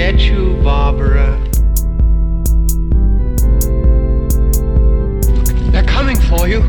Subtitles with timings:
[0.00, 1.38] get you, Barbara.
[5.72, 6.62] They're coming for you.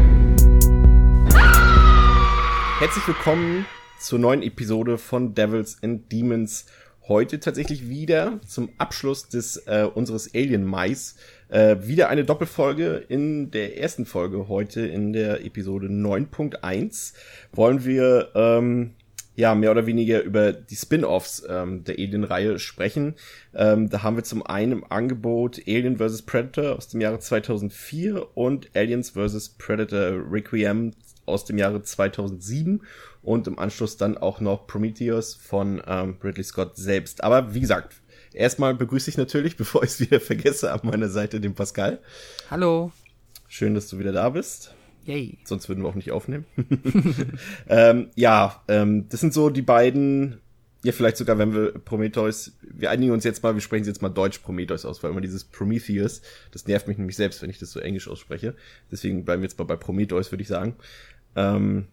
[2.79, 3.65] Herzlich willkommen
[3.99, 6.65] zur neuen Episode von Devils and Demons.
[7.07, 11.15] Heute tatsächlich wieder zum Abschluss des äh, unseres Alien Mais.
[11.47, 17.13] Äh, wieder eine Doppelfolge in der ersten Folge heute in der Episode 9.1
[17.53, 18.91] wollen wir ähm,
[19.35, 23.15] ja, mehr oder weniger über die Spin-offs ähm, der Alien-Reihe sprechen.
[23.53, 26.23] Ähm, da haben wir zum einen im Angebot Alien vs.
[26.23, 29.49] Predator aus dem Jahre 2004 und Aliens vs.
[29.57, 30.91] Predator Requiem
[31.25, 32.81] aus dem Jahre 2007
[33.21, 37.23] und im Anschluss dann auch noch Prometheus von ähm, Ridley Scott selbst.
[37.23, 37.95] Aber wie gesagt,
[38.33, 41.99] erstmal begrüße ich natürlich, bevor ich es wieder vergesse, auf meiner Seite den Pascal.
[42.49, 42.91] Hallo.
[43.47, 44.73] Schön, dass du wieder da bist.
[45.05, 45.37] Yay.
[45.43, 46.45] Sonst würden wir auch nicht aufnehmen.
[47.69, 50.39] ähm, ja, ähm, das sind so die beiden,
[50.83, 54.09] ja, vielleicht sogar, wenn wir Prometheus, wir einigen uns jetzt mal, wir sprechen jetzt mal
[54.09, 57.71] Deutsch Prometheus aus, weil immer dieses Prometheus, das nervt mich nämlich selbst, wenn ich das
[57.71, 58.55] so englisch ausspreche.
[58.91, 60.75] Deswegen bleiben wir jetzt mal bei Prometheus, würde ich sagen.
[61.35, 61.87] Ähm,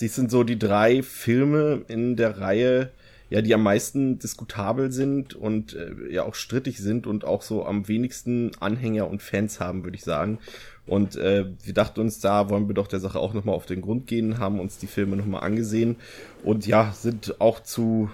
[0.00, 2.90] dies sind so die drei Filme in der Reihe,
[3.30, 7.64] ja, die am meisten diskutabel sind und äh, ja auch strittig sind und auch so
[7.64, 10.38] am wenigsten Anhänger und Fans haben, würde ich sagen.
[10.86, 13.80] Und äh, wir dachten uns, da wollen wir doch der Sache auch nochmal auf den
[13.80, 15.96] Grund gehen, haben uns die Filme nochmal angesehen
[16.42, 18.10] und ja, sind auch zu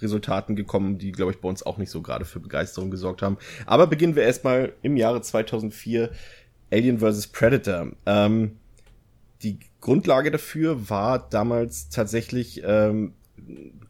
[0.00, 3.38] Resultaten gekommen, die, glaube ich, bei uns auch nicht so gerade für Begeisterung gesorgt haben.
[3.66, 6.10] Aber beginnen wir erstmal im Jahre 2004
[6.72, 7.28] Alien vs.
[7.28, 7.92] Predator.
[8.06, 8.56] Ähm,
[9.42, 13.12] die Grundlage dafür war damals tatsächlich ähm,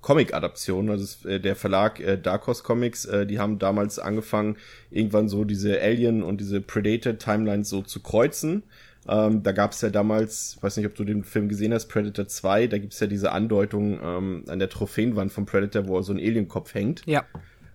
[0.01, 0.91] Comic-Adaption.
[0.91, 4.57] Also äh, der Verlag äh, Dark Horse Comics, äh, die haben damals angefangen,
[4.91, 8.63] irgendwann so diese Alien und diese Predator-Timelines so zu kreuzen.
[9.09, 12.29] Ähm, da gab es ja damals, weiß nicht, ob du den Film gesehen hast, Predator
[12.29, 16.19] 2, da gibt's ja diese Andeutung ähm, an der Trophäenwand von Predator, wo so ein
[16.19, 17.03] Alienkopf hängt.
[17.07, 17.25] Ja.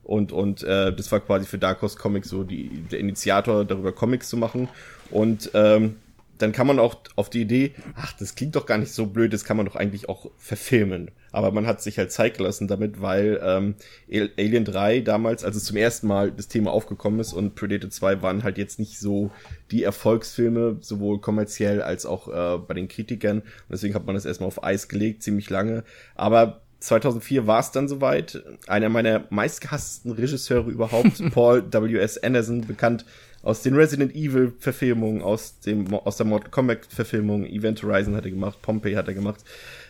[0.04, 3.92] Und, und äh, das war quasi für Dark Horse Comics so die, der Initiator, darüber
[3.92, 4.70] Comics zu machen.
[5.10, 5.96] Und ähm,
[6.38, 9.34] dann kann man auch auf die Idee, ach, das klingt doch gar nicht so blöd,
[9.34, 11.12] das kann man doch eigentlich auch verfilmen.
[11.32, 13.76] Aber man hat sich halt Zeit gelassen damit, weil ähm,
[14.10, 18.22] Alien 3 damals, als es zum ersten Mal das Thema aufgekommen ist und Predator 2
[18.22, 19.32] waren halt jetzt nicht so
[19.72, 23.40] die Erfolgsfilme, sowohl kommerziell als auch äh, bei den Kritikern.
[23.40, 25.84] Und deswegen hat man das erstmal auf Eis gelegt, ziemlich lange.
[26.16, 28.44] Aber 2004 war es dann soweit.
[28.68, 32.18] Einer meiner meistgehassten Regisseure überhaupt, Paul W.S.
[32.18, 33.06] Anderson, bekannt
[33.46, 38.26] aus den Resident Evil Verfilmungen, aus dem aus der Mortal Kombat Verfilmung, Event Horizon hat
[38.26, 39.42] er gemacht, Pompey hat er gemacht.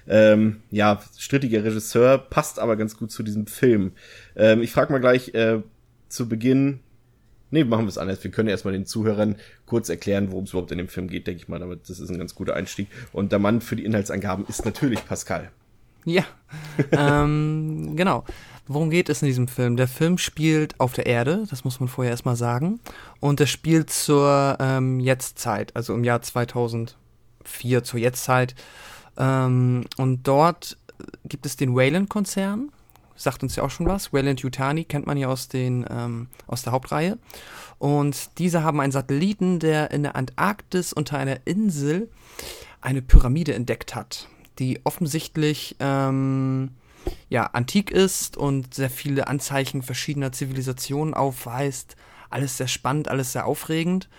[0.08, 3.94] Ähm, ja, strittiger Regisseur, passt aber ganz gut zu diesem Film.
[4.36, 5.62] Ähm, ich frage mal gleich äh,
[6.10, 6.82] zu Beginn,
[7.50, 8.22] nee, machen wir es anders.
[8.26, 11.42] Wir können erstmal den Zuhörern kurz erklären, worum es überhaupt in dem Film geht, denke
[11.42, 12.90] ich mal, damit das ist ein ganz guter Einstieg.
[13.14, 15.50] Und der Mann für die Inhaltsangaben ist natürlich Pascal.
[16.04, 16.26] Ja,
[16.92, 18.26] ähm, genau.
[18.68, 19.78] Worum geht es in diesem Film?
[19.78, 22.80] Der Film spielt auf der Erde, das muss man vorher erstmal sagen.
[23.20, 28.56] Und er spielt zur ähm, Jetztzeit, also im Jahr 2004 zur Jetztzeit.
[29.18, 30.78] Ähm, und dort
[31.26, 32.72] gibt es den Wayland-Konzern,
[33.16, 34.14] sagt uns ja auch schon was.
[34.14, 37.20] Wayland Yutani kennt man ja aus, den, ähm, aus der Hauptreihe.
[37.78, 42.10] Und diese haben einen Satelliten, der in der Antarktis unter einer Insel
[42.82, 44.28] eine Pyramide entdeckt hat,
[44.58, 46.72] die offensichtlich ähm,
[47.30, 51.96] ja, antik ist und sehr viele Anzeichen verschiedener Zivilisationen aufweist.
[52.30, 54.10] Alles sehr spannend, alles sehr aufregend.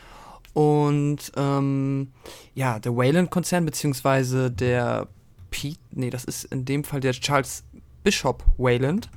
[0.54, 2.12] Und ähm,
[2.54, 5.08] ja, der Wayland-Konzern, beziehungsweise der
[5.50, 7.64] Pete, nee, das ist in dem Fall der Charles
[8.02, 9.10] Bishop Wayland,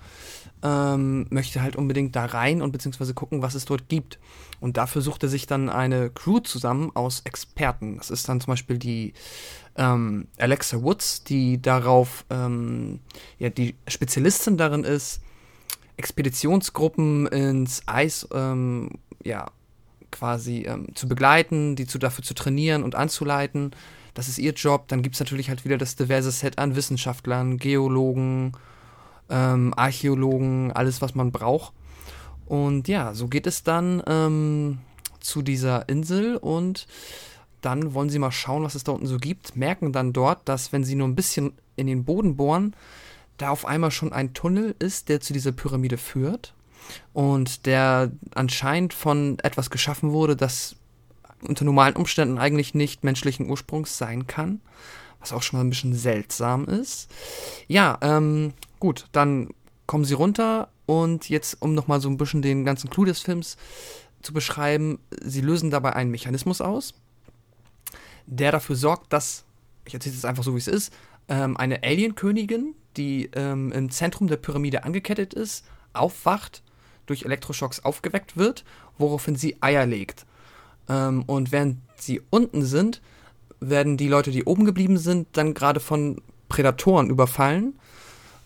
[0.62, 4.20] ähm, möchte halt unbedingt da rein und beziehungsweise gucken, was es dort gibt.
[4.60, 7.98] Und dafür sucht er sich dann eine Crew zusammen aus Experten.
[7.98, 9.14] Das ist dann zum Beispiel die
[9.80, 13.00] ähm, Alexa Woods, die darauf, ähm,
[13.40, 15.22] ja, die Spezialistin darin ist,
[15.96, 18.92] Expeditionsgruppen ins Eis, ähm,
[19.24, 19.48] ja,
[20.12, 23.72] quasi ähm, zu begleiten, die zu, dafür zu trainieren und anzuleiten.
[24.14, 24.88] Das ist ihr Job.
[24.90, 28.54] Dann gibt es natürlich halt wieder das diverse Set an Wissenschaftlern, Geologen,
[29.30, 31.74] ähm, Archäologen, alles, was man braucht.
[32.46, 34.80] Und ja, so geht es dann ähm,
[35.20, 36.88] zu dieser Insel und
[37.62, 40.72] dann wollen sie mal schauen, was es da unten so gibt, merken dann dort, dass
[40.72, 42.76] wenn sie nur ein bisschen in den Boden bohren,
[43.38, 46.54] da auf einmal schon ein Tunnel ist, der zu dieser Pyramide führt
[47.14, 50.76] und der anscheinend von etwas geschaffen wurde, das
[51.42, 54.60] unter normalen Umständen eigentlich nicht menschlichen Ursprungs sein kann,
[55.20, 57.10] was auch schon mal ein bisschen seltsam ist.
[57.68, 59.50] Ja, ähm, gut, dann
[59.86, 63.58] kommen sie runter und jetzt, um nochmal so ein bisschen den ganzen Clou des Films
[64.22, 66.94] zu beschreiben, sie lösen dabei einen Mechanismus aus,
[68.30, 69.44] der dafür sorgt, dass,
[69.86, 70.94] ich erzähle es einfach so, wie es ist,
[71.28, 76.62] ähm, eine Alien-Königin, die ähm, im Zentrum der Pyramide angekettet ist, aufwacht
[77.06, 78.64] durch Elektroschocks aufgeweckt wird,
[78.98, 80.26] woraufhin sie Eier legt.
[80.88, 83.02] Ähm, und während sie unten sind,
[83.60, 87.74] werden die Leute, die oben geblieben sind, dann gerade von Prädatoren überfallen,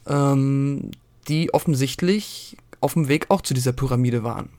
[0.07, 0.91] ähm,
[1.27, 4.50] die offensichtlich auf dem Weg auch zu dieser Pyramide waren.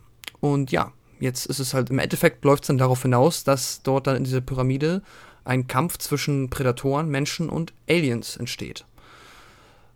[0.41, 4.07] Und ja, jetzt ist es halt, im Endeffekt läuft es dann darauf hinaus, dass dort
[4.07, 5.03] dann in dieser Pyramide
[5.45, 8.85] ein Kampf zwischen Prädatoren, Menschen und Aliens entsteht.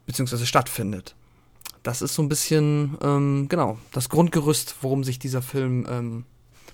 [0.06, 1.14] Beziehungsweise stattfindet.
[1.82, 6.24] Das ist so ein bisschen, ähm, genau, das Grundgerüst, worum sich dieser Film, ähm,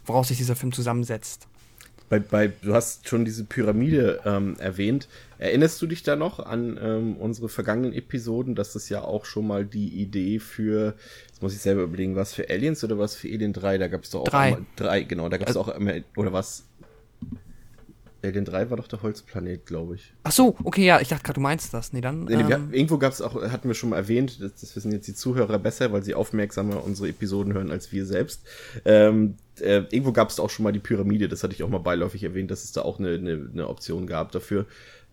[0.06, 1.46] woraus sich dieser Film zusammensetzt.
[2.08, 5.08] Bei, bei, du hast schon diese Pyramide ähm, erwähnt.
[5.38, 9.46] Erinnerst du dich da noch an ähm, unsere vergangenen Episoden, dass das ja auch schon
[9.46, 10.94] mal die Idee für,
[11.26, 13.78] jetzt muss ich selber überlegen, was für Aliens oder was für Alien 3?
[13.78, 14.46] Da gab es doch auch drei.
[14.48, 16.64] Einmal, drei, genau, da gab es also, auch immer, oder was?
[18.24, 20.12] Alien 3 war doch der Holzplanet, glaube ich.
[20.22, 21.92] Ach so, okay, ja, ich dachte gerade, du meinst das.
[21.92, 22.24] Nee, dann.
[22.24, 24.74] Nee, nee, wir, ähm, irgendwo gab es auch, hatten wir schon mal erwähnt, das, das,
[24.74, 28.42] wissen jetzt die Zuhörer besser, weil sie aufmerksamer unsere Episoden hören als wir selbst.
[28.84, 31.78] Ähm, äh, irgendwo gab es auch schon mal die Pyramide, das hatte ich auch mal
[31.78, 34.66] beiläufig erwähnt, dass es da auch eine, eine, eine Option gab dafür.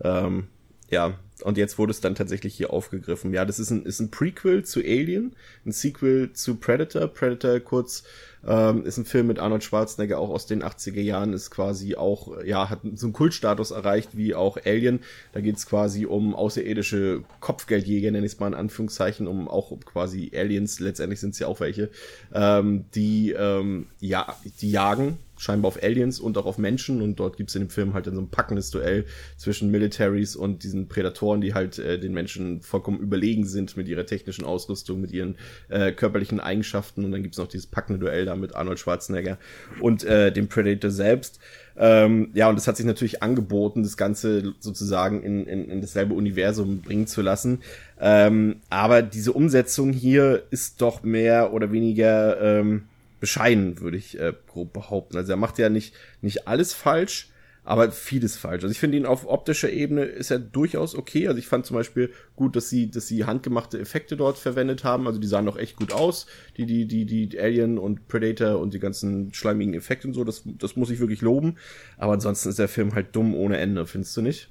[0.03, 0.47] Ähm,
[0.89, 3.33] ja, und jetzt wurde es dann tatsächlich hier aufgegriffen.
[3.33, 5.35] Ja, das ist ein, ist ein Prequel zu Alien,
[5.65, 7.07] ein Sequel zu Predator.
[7.07, 8.03] Predator kurz
[8.47, 12.43] ähm, ist ein Film mit Arnold Schwarzenegger auch aus den 80er Jahren, ist quasi auch,
[12.43, 15.01] ja, hat so einen Kultstatus erreicht wie auch Alien.
[15.33, 19.77] Da geht es quasi um außerirdische Kopfgeldjäger, nenne ich es mal in Anführungszeichen, um auch
[19.85, 21.89] quasi Aliens, letztendlich sind es ja auch welche,
[22.33, 27.35] ähm, die, ähm, ja, die jagen scheinbar auf Aliens und auch auf Menschen und dort
[27.35, 29.05] gibt's in dem Film halt dann so ein packendes Duell
[29.37, 34.05] zwischen Militaries und diesen Prädatoren, die halt äh, den Menschen vollkommen überlegen sind mit ihrer
[34.05, 35.35] technischen Ausrüstung, mit ihren
[35.69, 39.37] äh, körperlichen Eigenschaften und dann gibt's noch dieses packende Duell da mit Arnold Schwarzenegger
[39.79, 41.39] und äh, dem Predator selbst.
[41.77, 46.13] Ähm, ja, und es hat sich natürlich angeboten, das Ganze sozusagen in, in, in dasselbe
[46.13, 47.59] Universum bringen zu lassen.
[47.99, 52.83] Ähm, aber diese Umsetzung hier ist doch mehr oder weniger ähm,
[53.21, 55.15] bescheiden, würde ich äh, grob behaupten.
[55.15, 57.30] Also er macht ja nicht, nicht alles falsch,
[57.63, 58.63] aber vieles falsch.
[58.63, 61.27] Also ich finde ihn auf optischer Ebene ist er durchaus okay.
[61.27, 65.05] Also ich fand zum Beispiel gut, dass sie, dass sie handgemachte Effekte dort verwendet haben.
[65.05, 66.25] Also die sahen doch echt gut aus.
[66.57, 70.43] Die, die, die, die Alien und Predator und die ganzen schleimigen Effekte und so, das,
[70.45, 71.57] das muss ich wirklich loben.
[71.97, 74.49] Aber ansonsten ist der Film halt dumm ohne Ende, findest du nicht?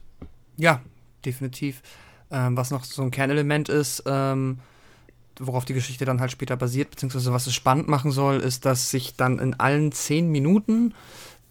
[0.56, 0.80] Ja,
[1.24, 1.82] definitiv.
[2.30, 4.60] Ähm, was noch so ein Kernelement ist, ähm,
[5.40, 8.90] worauf die Geschichte dann halt später basiert, beziehungsweise was es spannend machen soll, ist, dass
[8.90, 10.94] sich dann in allen zehn Minuten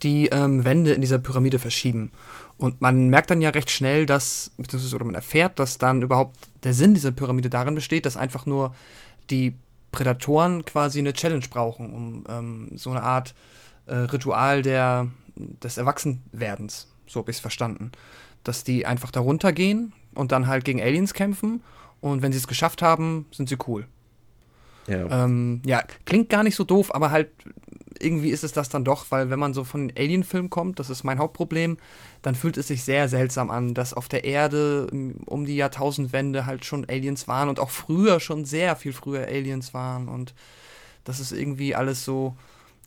[0.04, 2.12] die ähm, Wände in dieser Pyramide verschieben.
[2.58, 6.38] Und man merkt dann ja recht schnell, dass, beziehungsweise oder man erfährt, dass dann überhaupt
[6.64, 8.76] der Sinn dieser Pyramide darin besteht, dass einfach nur
[9.30, 9.56] die
[9.92, 13.34] Prädatoren quasi eine Challenge brauchen, um ähm, so eine Art
[13.86, 16.88] äh, Ritual der, des Erwachsenwerdens.
[17.08, 17.92] So habe ich es verstanden.
[18.44, 21.62] Dass die einfach darunter gehen und dann halt gegen Aliens kämpfen
[22.02, 23.88] und wenn sie es geschafft haben, sind sie cool.
[24.88, 25.26] Ja.
[25.26, 27.30] Ähm, ja, klingt gar nicht so doof, aber halt
[28.00, 31.04] irgendwie ist es das dann doch, weil wenn man so von Alien-Film kommt, das ist
[31.04, 31.78] mein Hauptproblem,
[32.22, 34.88] dann fühlt es sich sehr seltsam an, dass auf der Erde
[35.26, 39.74] um die Jahrtausendwende halt schon Aliens waren und auch früher schon sehr viel früher Aliens
[39.74, 40.34] waren und
[41.04, 42.36] das ist irgendwie alles so,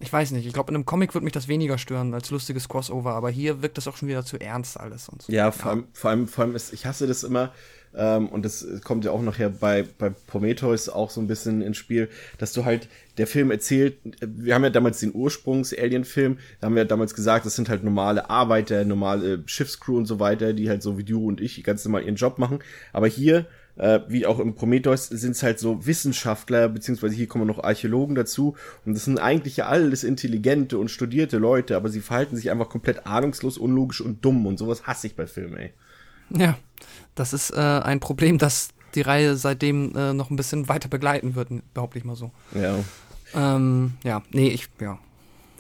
[0.01, 2.69] ich weiß nicht, ich glaube, in einem Comic würde mich das weniger stören als lustiges
[2.69, 5.33] Crossover, aber hier wirkt das auch schon wieder zu ernst alles und so.
[5.33, 7.53] Ja, vor allem, vor allem, vor allem ist, ich hasse das immer,
[7.95, 11.77] ähm, und das kommt ja auch nachher bei, bei Prometheus auch so ein bisschen ins
[11.77, 12.89] Spiel, dass du halt,
[13.19, 17.45] der Film erzählt, wir haben ja damals den Ursprungs-Alien-Film, da haben wir ja damals gesagt,
[17.45, 21.27] das sind halt normale Arbeiter, normale Schiffscrew und so weiter, die halt so wie du
[21.27, 22.61] und ich ganz normal ihren Job machen.
[22.95, 27.47] Aber hier, äh, wie auch im Prometheus, sind es halt so Wissenschaftler, beziehungsweise hier kommen
[27.47, 28.57] noch Archäologen dazu.
[28.87, 32.71] Und das sind eigentlich ja alles intelligente und studierte Leute, aber sie verhalten sich einfach
[32.71, 34.47] komplett ahnungslos, unlogisch und dumm.
[34.47, 35.73] Und sowas hasse ich bei Filmen, ey.
[36.37, 36.59] Ja,
[37.15, 41.35] das ist äh, ein Problem, das die Reihe seitdem äh, noch ein bisschen weiter begleiten
[41.35, 42.31] wird, behaupte ich mal so.
[42.55, 42.79] Ja.
[43.35, 44.99] Ähm, ja, nee, ich, ja.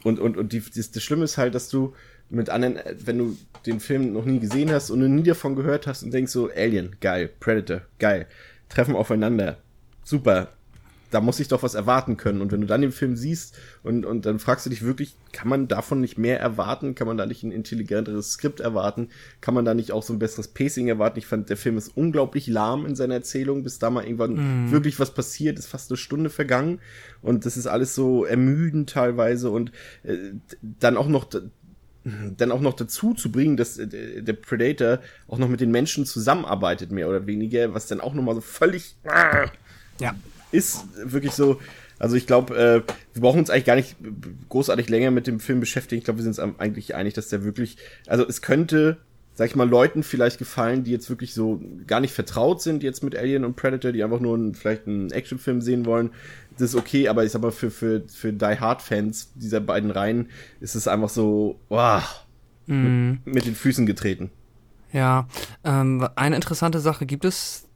[0.05, 1.95] Und, und, und die, das, das Schlimme ist halt, dass du
[2.29, 3.37] mit anderen, wenn du
[3.67, 6.97] den Film noch nie gesehen hast und nie davon gehört hast und denkst so, Alien,
[7.01, 8.27] geil, Predator, geil,
[8.69, 9.59] treffen aufeinander,
[10.03, 10.49] super,
[11.13, 12.41] da muss ich doch was erwarten können.
[12.41, 15.47] Und wenn du dann den Film siehst und, und dann fragst du dich wirklich, kann
[15.47, 16.95] man davon nicht mehr erwarten?
[16.95, 19.11] Kann man da nicht ein intelligenteres Skript erwarten?
[19.43, 21.19] Kann man da nicht auch so ein besseres Pacing erwarten?
[21.19, 24.71] Ich fand, der Film ist unglaublich lahm in seiner Erzählung, bis da mal irgendwann mm.
[24.73, 26.81] wirklich was passiert, ist fast eine Stunde vergangen.
[27.21, 29.71] Und das ist alles so ermüdend teilweise und
[30.05, 30.17] äh,
[30.63, 31.29] dann auch noch
[32.37, 36.05] dann auch noch dazu zu bringen, dass äh, der Predator auch noch mit den Menschen
[36.05, 38.97] zusammenarbeitet, mehr oder weniger, was dann auch nochmal so völlig
[40.01, 40.17] ja
[40.53, 41.61] ist wirklich so.
[41.99, 42.83] Also ich glaube, äh,
[43.15, 43.97] wir brauchen uns eigentlich gar nicht
[44.49, 45.99] großartig länger mit dem Film beschäftigen.
[45.99, 48.99] Ich glaube, wir sind uns eigentlich einig, dass der wirklich, also es könnte
[49.35, 53.03] sag ich mal, Leuten vielleicht gefallen, die jetzt wirklich so gar nicht vertraut sind jetzt
[53.03, 56.11] mit Alien und Predator, die einfach nur einen, vielleicht einen Actionfilm sehen wollen.
[56.59, 60.29] Das ist okay, aber ich sag mal, für, für, für Die Hard-Fans dieser beiden Reihen
[60.61, 62.27] ist es einfach so, wow,
[62.67, 63.21] Mhm.
[63.25, 64.31] mit, mit den Füßen getreten.
[64.93, 65.27] Ja,
[65.65, 67.69] ähm, eine interessante Sache gibt es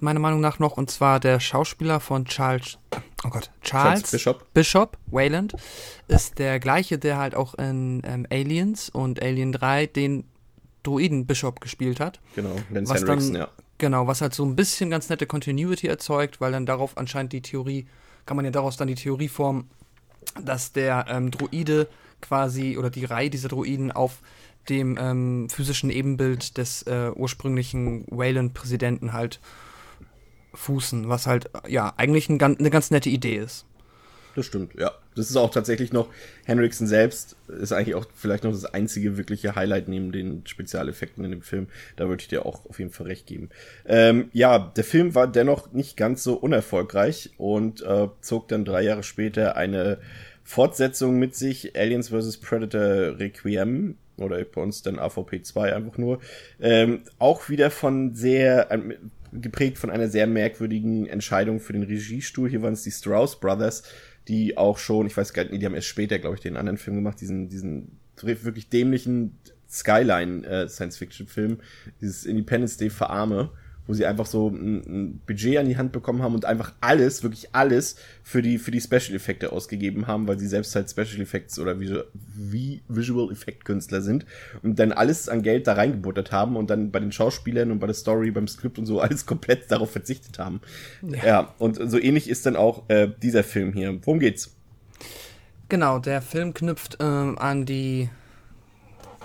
[0.00, 2.78] meiner Meinung nach noch, und zwar der Schauspieler von Charles,
[3.24, 4.54] oh Gott, Charles, Charles Bishop.
[4.54, 5.54] Bishop, Wayland,
[6.06, 10.24] ist der gleiche, der halt auch in ähm, Aliens und Alien 3 den
[10.82, 12.20] Druiden Bishop gespielt hat.
[12.34, 13.48] Genau, Lance Was Henriksen, dann, ja.
[13.78, 17.42] genau, was halt so ein bisschen ganz nette Continuity erzeugt, weil dann darauf anscheinend die
[17.42, 17.86] Theorie,
[18.26, 19.68] kann man ja daraus dann die Theorie formen,
[20.42, 21.88] dass der ähm, Druide
[22.20, 24.20] quasi oder die Reihe dieser Druiden auf
[24.68, 29.40] dem ähm, physischen Ebenbild des äh, ursprünglichen Wayland-Präsidenten halt
[30.58, 33.64] fußen, was halt ja eigentlich ein, eine ganz nette Idee ist.
[34.34, 34.92] Das stimmt, ja.
[35.16, 36.08] Das ist auch tatsächlich noch,
[36.44, 41.32] Henriksen selbst ist eigentlich auch vielleicht noch das einzige wirkliche Highlight neben den Spezialeffekten in
[41.32, 41.66] dem Film.
[41.96, 43.48] Da würde ich dir auch auf jeden Fall recht geben.
[43.84, 48.82] Ähm, ja, der Film war dennoch nicht ganz so unerfolgreich und äh, zog dann drei
[48.82, 49.98] Jahre später eine
[50.44, 52.36] Fortsetzung mit sich, Aliens vs.
[52.36, 56.20] Predator Requiem, oder bei uns dann AVP 2 einfach nur,
[56.60, 58.70] ähm, auch wieder von sehr,
[59.32, 62.48] geprägt von einer sehr merkwürdigen Entscheidung für den Regiestuhl.
[62.48, 63.82] Hier waren es die Strauss Brothers,
[64.28, 66.78] die auch schon, ich weiß gar nicht, die haben erst später, glaube ich, den anderen
[66.78, 71.58] Film gemacht, diesen, diesen wirklich dämlichen Skyline äh, Science-Fiction-Film,
[72.00, 73.50] dieses Independence Day für Arme,
[73.88, 77.22] wo sie einfach so ein, ein Budget an die Hand bekommen haben und einfach alles,
[77.22, 81.58] wirklich alles für die, für die Special-Effekte ausgegeben haben, weil sie selbst halt Special Effects
[81.58, 84.26] oder wie Visual Effect Künstler sind
[84.62, 87.86] und dann alles an Geld da reingebuttert haben und dann bei den Schauspielern und bei
[87.86, 90.60] der Story, beim Skript und so alles komplett darauf verzichtet haben.
[91.02, 93.98] Ja, ja und so ähnlich ist dann auch äh, dieser Film hier.
[94.04, 94.54] Worum geht's?
[95.70, 98.08] Genau, der Film knüpft ähm, an die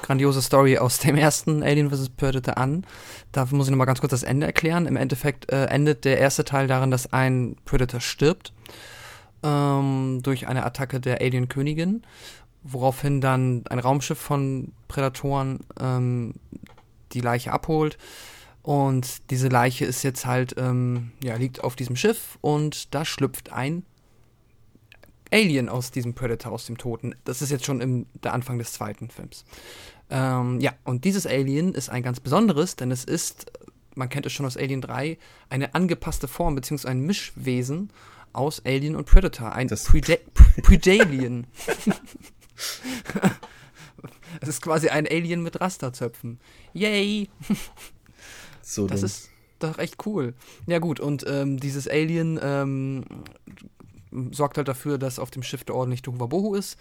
[0.03, 2.10] grandiose Story aus dem ersten Alien vs.
[2.10, 2.86] Predator an.
[3.31, 4.86] Dafür muss ich nochmal ganz kurz das Ende erklären.
[4.86, 8.53] Im Endeffekt äh, endet der erste Teil darin, dass ein Predator stirbt
[9.41, 12.03] ähm, durch eine Attacke der Alien-Königin,
[12.62, 16.36] woraufhin dann ein Raumschiff von Prädatoren ähm,
[17.13, 17.98] die Leiche abholt.
[18.62, 23.51] Und diese Leiche ist jetzt halt, ähm, ja, liegt auf diesem Schiff und da schlüpft
[23.51, 23.83] ein
[25.32, 27.15] Alien aus diesem Predator, aus dem Toten.
[27.24, 29.46] Das ist jetzt schon im, der Anfang des zweiten Films.
[30.10, 33.51] Ähm, ja, und dieses Alien ist ein ganz besonderes, denn es ist,
[33.96, 35.18] man kennt es schon aus Alien 3,
[35.50, 37.89] eine angepasste Form, beziehungsweise ein Mischwesen
[38.32, 39.53] aus Alien und Predator.
[39.53, 40.15] Ein Das- Preda
[40.62, 41.48] Predalien.
[44.42, 46.39] Es ist quasi ein Alien mit Rasterzöpfen.
[46.74, 47.30] Yay!
[48.62, 49.06] So Das dumm.
[49.06, 50.34] ist doch echt cool.
[50.65, 53.06] Ja gut, und ähm, dieses Alien ähm,
[54.32, 56.77] sorgt halt dafür, dass auf dem Schiff der ordentlich Tohuwabohu ist,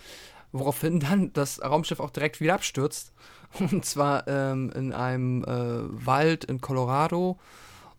[0.52, 3.12] woraufhin dann das Raumschiff auch direkt wieder abstürzt.
[3.58, 7.38] Und zwar ähm, in einem äh, Wald in Colorado.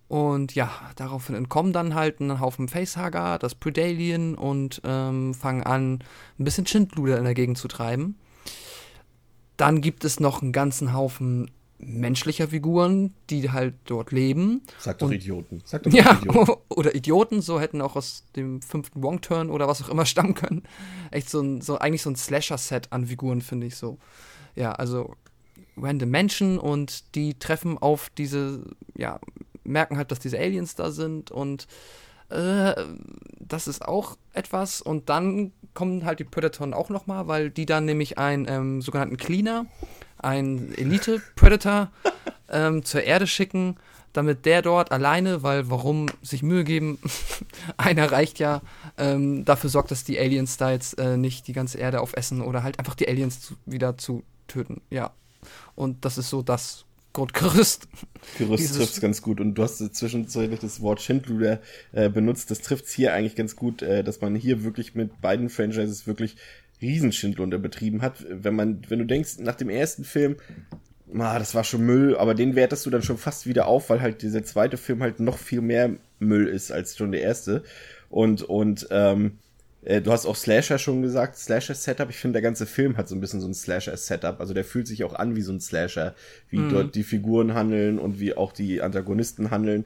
[0.07, 6.03] Und ja, daraufhin entkommen dann halt ein Haufen Facehugger, das Predalien und ähm, fangen an,
[6.37, 8.17] ein bisschen Schindluder in der Gegend zu treiben.
[9.57, 11.49] Dann gibt es noch einen ganzen Haufen
[11.85, 14.61] menschlicher Figuren, die halt dort leben.
[14.79, 15.61] Sag doch und- Idioten.
[15.65, 16.53] Sag doch Ja, Idioten.
[16.69, 20.63] oder Idioten, so hätten auch aus dem fünften Wrong-Turn oder was auch immer stammen können.
[21.11, 23.97] Echt so ein, so eigentlich so ein Slasher-Set an Figuren, finde ich so.
[24.55, 25.15] Ja, also
[25.77, 28.63] random Menschen und die treffen auf diese,
[28.95, 29.19] ja,
[29.63, 31.67] merken halt, dass diese Aliens da sind und
[32.29, 32.73] äh,
[33.39, 34.81] das ist auch etwas.
[34.81, 39.17] Und dann kommen halt die Predatoren auch nochmal, weil die dann nämlich einen ähm, sogenannten
[39.17, 39.65] Cleaner,
[40.23, 41.91] einen Elite-Predator,
[42.49, 43.77] ähm, zur Erde schicken,
[44.13, 46.99] damit der dort alleine, weil warum sich Mühe geben,
[47.77, 48.61] einer reicht ja,
[48.97, 52.63] ähm, dafür sorgt, dass die Aliens da jetzt äh, nicht die ganze Erde aufessen oder
[52.63, 54.81] halt einfach die Aliens zu, wieder zu töten.
[54.89, 55.11] Ja.
[55.75, 57.87] Und das ist so das Grundgerüst.
[58.39, 59.39] Gerüst Dieses- trifft's ganz gut.
[59.39, 61.61] Und du hast zwischenzeitlich das Wort Schindluder
[61.91, 62.49] äh, benutzt.
[62.49, 66.37] Das trifft's hier eigentlich ganz gut, äh, dass man hier wirklich mit beiden Franchises wirklich
[66.83, 68.25] Riesenschindlunder betrieben hat.
[68.29, 70.35] Wenn man, wenn du denkst, nach dem ersten Film,
[71.17, 74.01] ah, das war schon Müll, aber den wertest du dann schon fast wieder auf, weil
[74.01, 77.63] halt dieser zweite Film halt noch viel mehr Müll ist als schon der erste.
[78.09, 79.39] Und, und, ähm,
[79.85, 82.09] äh, Du hast auch Slasher schon gesagt, Slasher-Setup.
[82.09, 84.39] Ich finde, der ganze Film hat so ein bisschen so ein Slasher-Setup.
[84.39, 86.15] Also der fühlt sich auch an wie so ein Slasher,
[86.49, 89.85] wie dort die Figuren handeln und wie auch die Antagonisten handeln.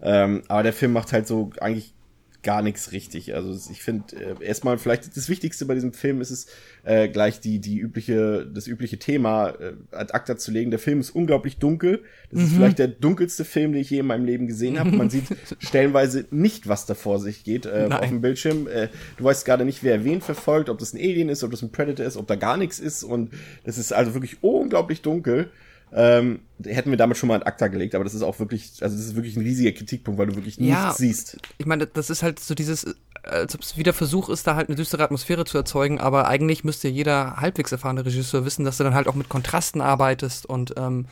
[0.00, 1.94] Ähm, aber der Film macht halt so eigentlich
[2.42, 3.34] gar nichts richtig.
[3.34, 6.46] Also ich finde äh, erstmal vielleicht das Wichtigste bei diesem Film ist es
[6.84, 10.70] äh, gleich die die übliche das übliche Thema äh, ad acta zu legen.
[10.70, 12.04] Der Film ist unglaublich dunkel.
[12.30, 14.92] Das ist vielleicht der dunkelste Film, den ich je in meinem Leben gesehen habe.
[14.92, 15.24] Man sieht
[15.58, 18.68] stellenweise nicht, was da vor sich geht äh, auf dem Bildschirm.
[18.68, 21.62] Äh, du weißt gerade nicht, wer wen verfolgt, ob das ein Alien ist, ob das
[21.62, 23.32] ein Predator ist, ob da gar nichts ist und
[23.64, 25.50] das ist also wirklich unglaublich dunkel.
[25.92, 28.96] Ähm, hätten wir damit schon mal ein Akta gelegt, aber das ist auch wirklich, also
[28.96, 30.84] das ist wirklich ein riesiger Kritikpunkt, weil du wirklich Ja.
[30.86, 31.38] nichts siehst.
[31.58, 32.86] Ich meine, das ist halt so dieses,
[33.22, 36.64] als ob es wieder Versuch ist, da halt eine düstere Atmosphäre zu erzeugen, aber eigentlich
[36.64, 40.74] müsste jeder halbwegs erfahrene Regisseur wissen, dass du dann halt auch mit Kontrasten arbeitest und
[40.76, 41.06] ähm,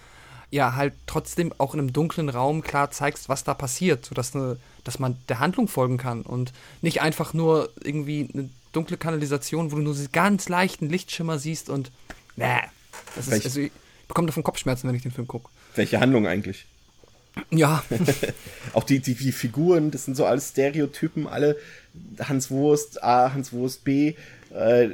[0.51, 4.57] ja, halt trotzdem auch in einem dunklen Raum klar zeigst, was da passiert, sodass ne,
[4.85, 6.53] dass man der Handlung folgen kann und
[6.83, 11.69] nicht einfach nur irgendwie eine dunkle Kanalisation, wo du nur diese ganz leichten Lichtschimmer siehst
[11.69, 11.91] und
[12.37, 12.45] nee,
[13.17, 13.61] das ist, also
[14.07, 15.51] ich bekomme davon Kopfschmerzen, wenn ich den Film gucke.
[15.75, 16.67] Welche Handlung eigentlich?
[17.51, 17.83] Ja,
[18.73, 21.57] Auch die, die, die Figuren, das sind so alles Stereotypen, alle
[22.21, 24.15] Hans Wurst A, Hans Wurst B,
[24.55, 24.89] äh,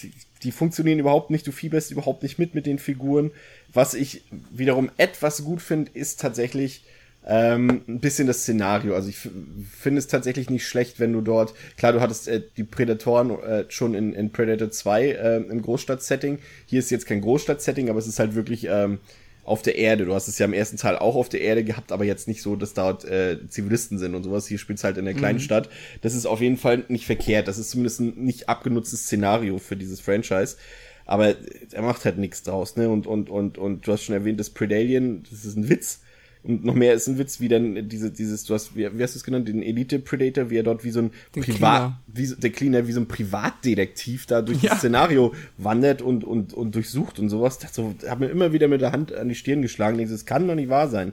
[0.00, 0.12] die,
[0.44, 3.32] die funktionieren überhaupt nicht, du fieberst überhaupt nicht mit mit den Figuren.
[3.72, 4.22] Was ich
[4.52, 6.84] wiederum etwas gut finde, ist tatsächlich
[7.26, 8.94] ähm, ein bisschen das Szenario.
[8.94, 12.64] Also ich finde es tatsächlich nicht schlecht, wenn du dort, klar, du hattest äh, die
[12.64, 16.38] Prädatoren äh, schon in, in Predator 2 äh, im Großstadt-Setting.
[16.66, 18.98] Hier ist jetzt kein Großstadt-Setting, aber es ist halt wirklich ähm,
[19.44, 20.06] auf der Erde.
[20.06, 22.40] Du hast es ja im ersten Teil auch auf der Erde gehabt, aber jetzt nicht
[22.40, 24.46] so, dass dort äh, Zivilisten sind und sowas.
[24.46, 25.68] Hier spielt es halt in der kleinen Stadt.
[26.00, 27.48] Das ist auf jeden Fall nicht verkehrt.
[27.48, 30.56] Das ist zumindest ein nicht abgenutztes Szenario für dieses Franchise.
[31.04, 31.34] Aber
[31.72, 32.88] er macht halt nichts draus, ne?
[32.88, 36.00] Und, und, und, und du hast schon erwähnt, das Predalien, das ist ein Witz.
[36.42, 39.14] Und noch mehr ist ein Witz, wie dann diese, dieses, du hast, wie, wie hast
[39.14, 42.24] du es genannt, den Elite Predator, wie er dort wie so ein Den Privat, wie
[42.26, 44.70] so, der Cleaner, wie so ein Privatdetektiv da durch Ja.
[44.70, 47.58] das Szenario wandert und, und, und durchsucht und sowas.
[47.58, 49.98] Das so, hat mir immer wieder mit der Hand an die Stirn geschlagen.
[49.98, 51.12] Das kann doch nicht wahr sein.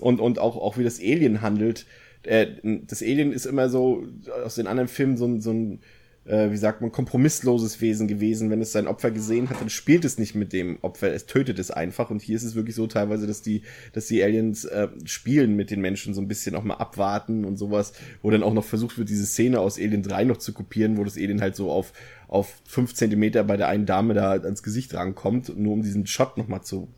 [0.00, 1.86] Und, und auch, auch wie das Alien handelt.
[2.22, 4.04] Äh, das Alien ist immer so,
[4.44, 5.78] aus den anderen Filmen so ein, so ein
[6.26, 8.50] äh, wie sagt man, kompromissloses Wesen gewesen.
[8.50, 11.58] Wenn es sein Opfer gesehen hat, dann spielt es nicht mit dem Opfer, es tötet
[11.58, 12.10] es einfach.
[12.10, 15.70] Und hier ist es wirklich so teilweise, dass die, dass die Aliens äh, spielen mit
[15.70, 17.92] den Menschen, so ein bisschen auch mal abwarten und sowas,
[18.22, 21.04] wo dann auch noch versucht wird, diese Szene aus Alien 3 noch zu kopieren, wo
[21.04, 21.92] das Alien halt so auf,
[22.28, 26.36] auf fünf Zentimeter bei der einen Dame da ans Gesicht rankommt, nur um diesen Shot
[26.36, 26.88] nochmal zu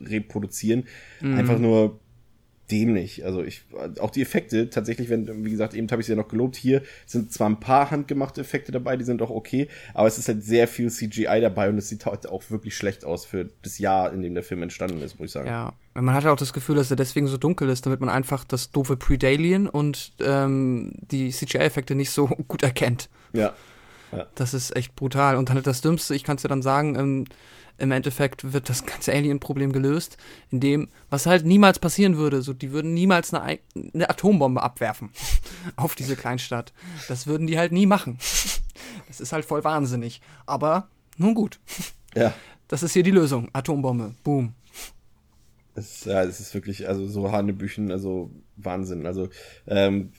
[0.00, 0.84] reproduzieren.
[1.36, 2.00] Einfach nur
[2.70, 3.24] dämlich.
[3.24, 3.62] Also ich,
[3.98, 6.82] auch die Effekte, tatsächlich, wenn, wie gesagt, eben habe ich sie ja noch gelobt, hier
[7.06, 10.42] sind zwar ein paar handgemachte Effekte dabei, die sind auch okay, aber es ist halt
[10.42, 14.12] sehr viel CGI dabei und es sieht halt auch wirklich schlecht aus für das Jahr,
[14.12, 15.48] in dem der Film entstanden ist, muss ich sagen.
[15.48, 18.44] Ja, man hat auch das Gefühl, dass er deswegen so dunkel ist, damit man einfach
[18.44, 23.08] das doofe Predalien und ähm, die CGI-Effekte nicht so gut erkennt.
[23.32, 23.54] Ja.
[24.34, 25.36] Das ist echt brutal.
[25.36, 27.24] Und dann halt das Dümmste, ich kann es dir dann sagen, im,
[27.78, 30.16] im Endeffekt wird das ganze Alien-Problem gelöst,
[30.50, 33.60] indem, was halt niemals passieren würde, so, die würden niemals eine, Ei-
[33.94, 35.10] eine Atombombe abwerfen
[35.76, 36.72] auf diese Kleinstadt.
[37.08, 38.18] Das würden die halt nie machen.
[39.06, 40.20] Das ist halt voll wahnsinnig.
[40.44, 41.58] Aber nun gut,
[42.14, 42.34] Ja.
[42.68, 43.48] das ist hier die Lösung.
[43.52, 44.14] Atombombe.
[44.24, 44.54] Boom.
[45.74, 49.06] Es, ja, es ist wirklich, also so Hanebüchen, also Wahnsinn.
[49.06, 49.28] Also,
[49.68, 50.10] ähm,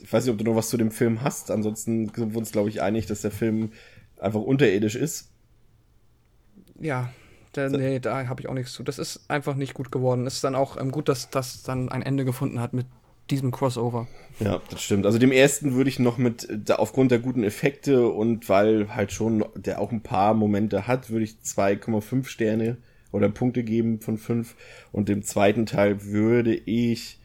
[0.00, 1.50] ich weiß nicht, ob du noch was zu dem Film hast.
[1.50, 3.72] Ansonsten sind wir uns, glaube ich, einig, dass der Film
[4.20, 5.30] einfach unterirdisch ist.
[6.80, 7.10] Ja,
[7.52, 8.82] da, nee, da habe ich auch nichts zu.
[8.82, 10.26] Das ist einfach nicht gut geworden.
[10.26, 12.86] Es ist dann auch ähm, gut, dass das dann ein Ende gefunden hat mit
[13.30, 14.08] diesem Crossover.
[14.40, 15.06] Ja, das stimmt.
[15.06, 19.12] Also dem ersten würde ich noch mit, da, aufgrund der guten Effekte und weil halt
[19.12, 22.78] schon der auch ein paar Momente hat, würde ich 2,5 Sterne
[23.10, 24.54] oder Punkte geben von 5.
[24.90, 27.18] Und dem zweiten Teil würde ich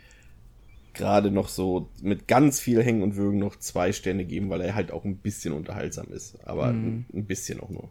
[0.94, 4.76] gerade noch so mit ganz viel Hängen und Würgen noch zwei Sterne geben, weil er
[4.76, 6.38] halt auch ein bisschen unterhaltsam ist.
[6.46, 7.90] Aber ein, ein bisschen auch nur.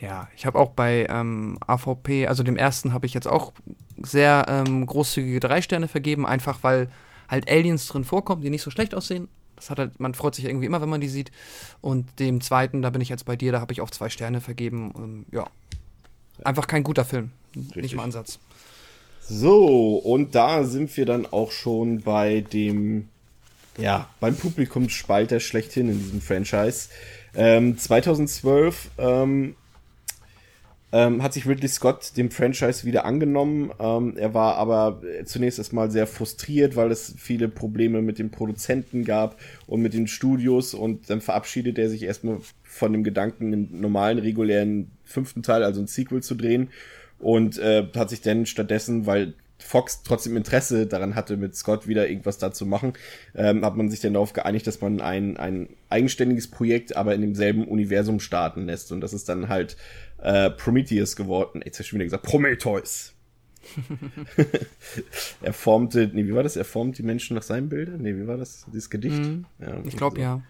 [0.00, 3.52] Ja, ich habe auch bei ähm, AVP, also dem ersten, habe ich jetzt auch
[4.02, 6.88] sehr ähm, großzügige drei Sterne vergeben, einfach weil
[7.28, 9.28] halt Aliens drin vorkommen, die nicht so schlecht aussehen.
[9.56, 11.30] Das hat halt, man freut sich irgendwie immer, wenn man die sieht.
[11.80, 14.40] Und dem zweiten, da bin ich jetzt bei dir, da habe ich auch zwei Sterne
[14.40, 14.92] vergeben.
[14.96, 15.46] Ähm, ja.
[16.42, 17.30] Einfach kein guter Film.
[17.54, 18.40] Nicht im Ansatz.
[19.26, 23.08] So, und da sind wir dann auch schon bei dem,
[23.78, 26.88] ja, beim Publikumsspalter schlechthin in diesem Franchise.
[27.36, 29.56] Ähm, 2012 ähm,
[30.92, 33.72] ähm, hat sich Ridley Scott dem Franchise wieder angenommen.
[33.80, 39.04] Ähm, er war aber zunächst erstmal sehr frustriert, weil es viele Probleme mit den Produzenten
[39.04, 43.80] gab und mit den Studios und dann verabschiedet er sich erstmal von dem Gedanken, einen
[43.80, 46.68] normalen, regulären fünften Teil, also ein Sequel zu drehen
[47.18, 52.08] und äh, hat sich dann stattdessen, weil Fox trotzdem Interesse daran hatte, mit Scott wieder
[52.08, 52.92] irgendwas da zu machen,
[53.34, 57.22] ähm, hat man sich dann darauf geeinigt, dass man ein, ein eigenständiges Projekt, aber in
[57.22, 58.92] demselben Universum starten lässt.
[58.92, 59.76] Und das ist dann halt
[60.18, 61.62] äh, Prometheus geworden.
[61.64, 63.14] Jetzt habe ich schon wieder gesagt, Prometheus.
[65.42, 66.56] er formte, nee, wie war das?
[66.56, 68.02] Er formt die Menschen nach seinen Bildern?
[68.02, 68.66] Nee, wie war das?
[68.66, 69.22] Dieses Gedicht?
[69.58, 70.22] Ja, Ich glaube, so.
[70.22, 70.42] ja.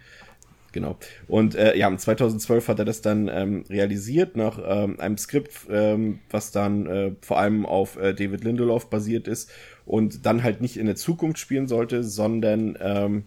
[0.75, 0.99] Genau.
[1.29, 6.19] Und äh, ja, 2012 hat er das dann ähm, realisiert nach ähm, einem Skript, ähm,
[6.31, 9.53] was dann äh, vor allem auf äh, David Lindelof basiert ist
[9.87, 13.23] und dann halt nicht in der Zukunft spielen sollte, sondern ähm,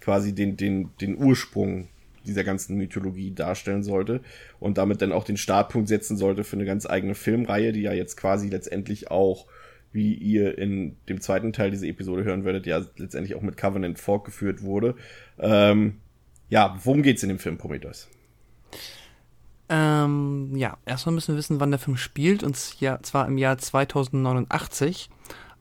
[0.00, 1.88] quasi den, den, den Ursprung
[2.24, 4.20] dieser ganzen Mythologie darstellen sollte
[4.60, 7.92] und damit dann auch den Startpunkt setzen sollte für eine ganz eigene Filmreihe, die ja
[7.92, 9.46] jetzt quasi letztendlich auch,
[9.90, 13.98] wie ihr in dem zweiten Teil dieser Episode hören werdet, ja letztendlich auch mit Covenant
[13.98, 14.94] fortgeführt wurde.
[15.40, 15.96] Ähm,
[16.48, 18.08] ja, worum geht's in dem Film Prometheus?
[19.68, 25.10] Ähm, ja, erstmal müssen wir wissen, wann der Film spielt, und zwar im Jahr 2089.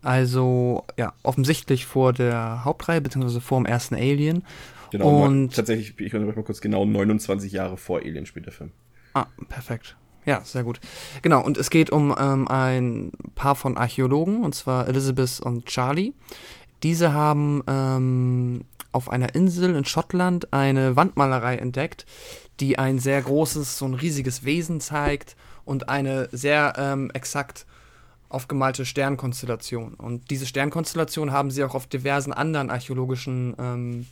[0.01, 4.43] Also, ja, offensichtlich vor der Hauptreihe, beziehungsweise vor dem ersten Alien.
[4.91, 8.71] Genau, und tatsächlich, ich mal kurz genau 29 Jahre vor Alien spielt der Film.
[9.15, 9.97] Ah, perfekt.
[10.25, 10.79] Ja, sehr gut.
[11.21, 16.13] Genau, und es geht um ähm, ein Paar von Archäologen, und zwar Elizabeth und Charlie.
[16.83, 18.61] Diese haben ähm,
[18.95, 22.05] auf einer Insel in Schottland eine Wandmalerei entdeckt,
[22.61, 27.65] die ein sehr großes, so ein riesiges Wesen zeigt und eine sehr ähm, exakt
[28.29, 29.95] aufgemalte Sternkonstellation.
[29.95, 34.05] Und diese Sternkonstellation haben sie auch auf diversen anderen archäologischen ähm,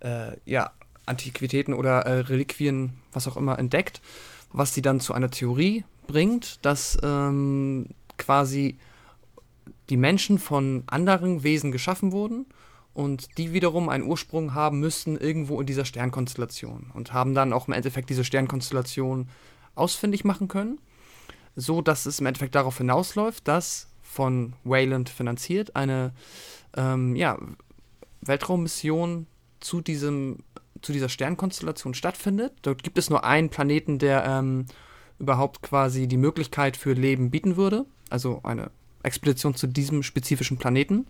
[0.00, 0.72] äh, ja,
[1.04, 4.00] Antiquitäten oder äh, Reliquien, was auch immer, entdeckt,
[4.52, 8.78] was sie dann zu einer Theorie bringt, dass ähm, quasi
[9.90, 12.46] die Menschen von anderen Wesen geschaffen wurden
[12.98, 17.68] und die wiederum einen Ursprung haben müssten irgendwo in dieser Sternkonstellation und haben dann auch
[17.68, 19.28] im Endeffekt diese Sternkonstellation
[19.76, 20.80] ausfindig machen können,
[21.54, 26.12] so dass es im Endeffekt darauf hinausläuft, dass von Wayland finanziert eine
[26.76, 27.38] ähm, ja,
[28.20, 29.28] Weltraummission
[29.60, 30.38] zu diesem
[30.82, 32.52] zu dieser Sternkonstellation stattfindet.
[32.62, 34.66] Dort gibt es nur einen Planeten, der ähm,
[35.20, 38.72] überhaupt quasi die Möglichkeit für Leben bieten würde, also eine
[39.04, 41.06] Expedition zu diesem spezifischen Planeten.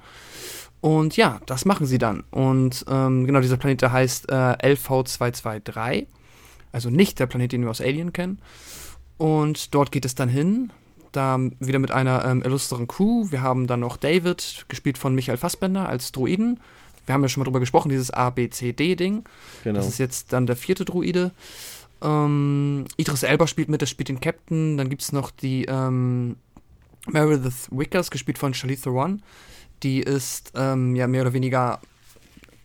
[0.81, 2.25] Und ja, das machen sie dann.
[2.31, 6.07] Und ähm, genau, dieser Planet der heißt äh, LV223.
[6.71, 8.39] Also nicht der Planet, den wir aus Alien kennen.
[9.17, 10.71] Und dort geht es dann hin.
[11.13, 13.27] Da wieder mit einer ähm, illustren Crew.
[13.31, 16.61] Wir haben dann noch David, gespielt von Michael Fassbender als Druiden.
[17.07, 19.25] Wir haben ja schon mal drüber gesprochen, dieses A-B-C-D-Ding.
[19.65, 19.77] Genau.
[19.77, 21.33] Das ist jetzt dann der vierte Druide.
[22.03, 24.77] Ähm, Idris Elba spielt mit, der spielt den Captain.
[24.77, 26.37] Dann gibt es noch die ähm,
[27.07, 29.23] Meredith Wickers, gespielt von Charlize Theron
[29.83, 31.81] die ist ähm, ja mehr oder weniger,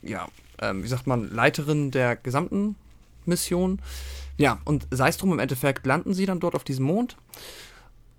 [0.02, 0.28] ja,
[0.62, 2.76] ähm, wie sagt man, Leiterin der gesamten
[3.26, 3.80] Mission.
[4.38, 7.18] Ja, und sei es drum, im Endeffekt landen sie dann dort auf diesem Mond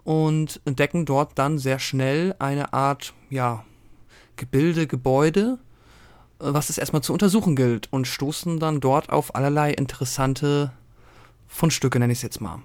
[0.04, 3.64] und entdecken dort dann sehr schnell eine Art, ja,
[4.36, 5.58] Gebilde, Gebäude,
[6.40, 10.72] äh, was es erstmal zu untersuchen gilt und stoßen dann dort auf allerlei interessante
[11.48, 12.60] Fundstücke, nenne ich es jetzt mal.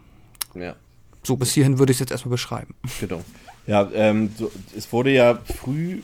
[0.54, 0.76] Ja.
[1.24, 2.76] So, bis hierhin würde ich es jetzt erstmal beschreiben.
[3.00, 3.24] Genau.
[3.68, 6.02] Ja, ähm, so, es wurde ja früh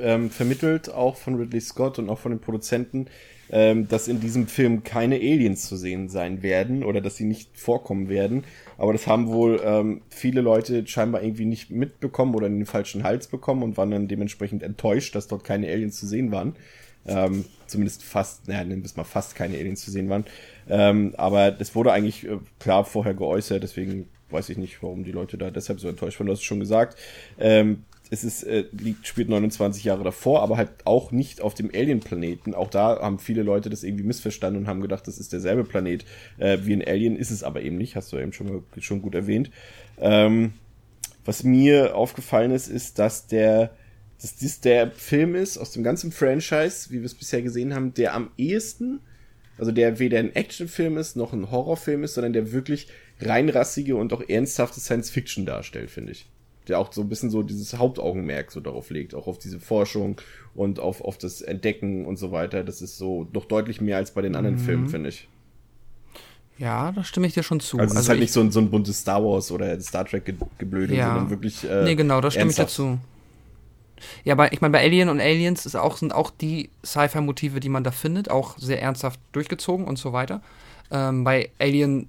[0.00, 3.06] ähm, vermittelt, auch von Ridley Scott und auch von den Produzenten,
[3.50, 7.56] ähm, dass in diesem Film keine Aliens zu sehen sein werden oder dass sie nicht
[7.56, 8.44] vorkommen werden.
[8.76, 13.04] Aber das haben wohl ähm, viele Leute scheinbar irgendwie nicht mitbekommen oder in den falschen
[13.04, 16.56] Hals bekommen und waren dann dementsprechend enttäuscht, dass dort keine Aliens zu sehen waren.
[17.06, 20.24] Ähm, zumindest fast, naja, nennen wir es mal fast keine Aliens zu sehen waren.
[20.68, 25.12] Ähm, aber das wurde eigentlich äh, klar vorher geäußert, deswegen weiß ich nicht, warum die
[25.12, 26.26] Leute da deshalb so enttäuscht waren.
[26.26, 26.98] Du hast es schon gesagt.
[27.38, 31.70] Ähm, es ist, äh, liegt, spielt 29 Jahre davor, aber halt auch nicht auf dem
[31.72, 32.54] Alien-Planeten.
[32.54, 36.04] Auch da haben viele Leute das irgendwie missverstanden und haben gedacht, das ist derselbe Planet
[36.38, 39.14] äh, wie ein Alien, ist es aber eben nicht, hast du eben schon, schon gut
[39.14, 39.50] erwähnt.
[39.98, 40.54] Ähm,
[41.24, 43.70] was mir aufgefallen ist, ist, dass der,
[44.20, 47.92] dass dies der Film ist aus dem ganzen Franchise, wie wir es bisher gesehen haben,
[47.92, 49.00] der am ehesten,
[49.58, 52.88] also der weder ein Actionfilm ist noch ein Horrorfilm ist, sondern der wirklich
[53.20, 56.26] reinrassige und auch ernsthafte Science Fiction darstellt, finde ich
[56.68, 60.20] der auch so ein bisschen so dieses Hauptaugenmerk so darauf legt, auch auf diese Forschung
[60.54, 62.64] und auf, auf das Entdecken und so weiter.
[62.64, 64.60] Das ist so doch deutlich mehr als bei den anderen mhm.
[64.60, 65.28] Filmen, finde ich.
[66.58, 67.78] Ja, da stimme ich dir schon zu.
[67.78, 70.04] Also, es also ist halt nicht so ein, so ein buntes Star Wars oder Star
[70.04, 71.06] Trek geblöde, ja.
[71.06, 71.62] sondern wirklich.
[71.68, 72.70] Äh, nee, genau, da stimme ernsthaft.
[72.70, 72.98] ich dazu.
[74.24, 77.68] Ja, aber ich meine, bei Alien und Aliens ist auch, sind auch die Sci-Fi-Motive, die
[77.68, 80.42] man da findet, auch sehr ernsthaft durchgezogen und so weiter.
[80.90, 82.08] Ähm, bei Alien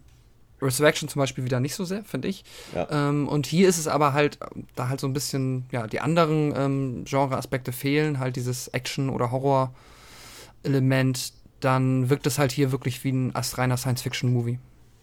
[0.62, 2.44] Resurrection zum Beispiel wieder nicht so sehr, finde ich.
[2.74, 3.10] Ja.
[3.10, 4.40] Ähm, und hier ist es aber halt,
[4.76, 9.32] da halt so ein bisschen, ja, die anderen ähm, Genre-Aspekte fehlen, halt dieses Action- oder
[9.32, 14.60] Horror-Element, dann wirkt es halt hier wirklich wie ein reiner Science-Fiction-Movie.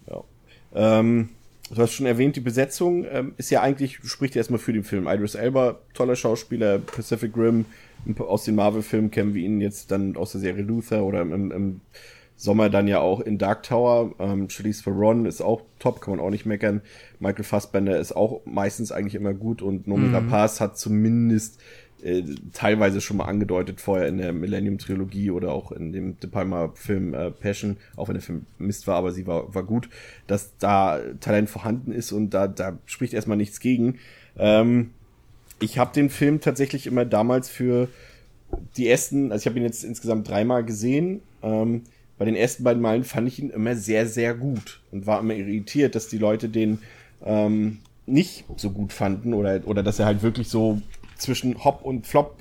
[0.08, 0.24] Ja.
[0.74, 1.30] Ähm,
[1.70, 5.06] du hast schon erwähnt, die Besetzung ähm, ist ja eigentlich, spricht erstmal für den Film.
[5.06, 7.66] Idris Elba, toller Schauspieler, Pacific Rim,
[8.18, 11.80] aus den Marvel-Filmen kennen wir ihn jetzt dann aus der Serie Luther oder im, im
[12.36, 14.12] Sommer dann ja auch in Dark Tower.
[14.18, 16.82] Ähm, Charlize Theron ist auch top, kann man auch nicht meckern.
[17.18, 20.14] Michael Fassbender ist auch meistens eigentlich immer gut und Nomi mhm.
[20.14, 21.60] Rapaz hat zumindest
[22.02, 22.22] äh,
[22.52, 26.70] teilweise schon mal angedeutet vorher in der Millennium Trilogie oder auch in dem De Palma
[26.74, 29.88] Film äh, Passion, auch wenn der Film Mist war, aber sie war, war gut,
[30.26, 33.98] dass da Talent vorhanden ist und da, da spricht erstmal nichts gegen.
[34.36, 34.90] Ähm,
[35.58, 37.88] ich habe den Film tatsächlich immer damals für
[38.76, 41.82] die ersten, also ich habe ihn jetzt insgesamt dreimal gesehen, ähm,
[42.18, 45.34] bei den ersten beiden Malen fand ich ihn immer sehr, sehr gut und war immer
[45.34, 46.78] irritiert, dass die Leute den
[47.24, 50.80] ähm, nicht so gut fanden oder, oder dass er halt wirklich so
[51.16, 52.36] zwischen Hop und Flop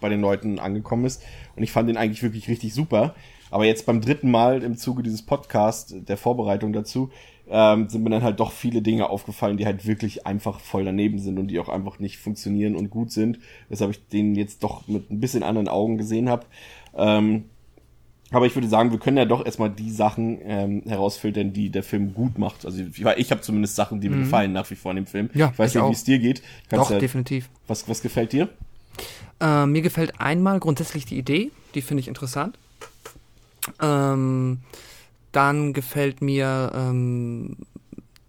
[0.00, 1.22] bei den Leuten angekommen ist.
[1.56, 3.14] Und ich fand den eigentlich wirklich richtig super.
[3.50, 7.10] Aber jetzt beim dritten Mal im Zuge dieses Podcasts, der Vorbereitung dazu,
[7.50, 11.18] ähm, sind mir dann halt doch viele Dinge aufgefallen, die halt wirklich einfach voll daneben
[11.18, 14.86] sind und die auch einfach nicht funktionieren und gut sind, weshalb ich den jetzt doch
[14.86, 16.46] mit ein bisschen anderen Augen gesehen habe.
[16.96, 17.44] Ähm,
[18.30, 21.82] aber ich würde sagen, wir können ja doch erstmal die Sachen ähm, herausfiltern, die der
[21.82, 22.64] Film gut macht.
[22.64, 24.24] Also ich, ich habe zumindest Sachen, die mir mhm.
[24.24, 25.30] gefallen nach wie vor in dem Film.
[25.34, 26.42] Ja, ich weiß ich nicht, wie es dir geht.
[26.68, 27.48] Kannst doch, ja, definitiv.
[27.66, 28.48] Was, was gefällt dir?
[29.40, 32.56] Äh, mir gefällt einmal grundsätzlich die Idee, die finde ich interessant.
[33.80, 34.58] Ähm,
[35.32, 37.56] dann gefällt mir ähm,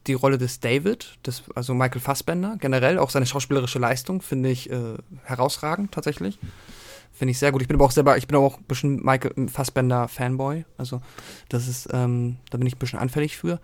[0.08, 4.70] die Rolle des David, des, also Michael Fassbender, generell auch seine schauspielerische Leistung finde ich
[4.70, 6.40] äh, herausragend tatsächlich.
[7.14, 7.62] Finde ich sehr gut.
[7.62, 10.66] Ich bin aber auch selber, ich bin auch ein bisschen Michael Fassbender Fanboy.
[10.78, 11.02] Also
[11.50, 13.60] das ist, ähm, da bin ich ein bisschen anfällig für.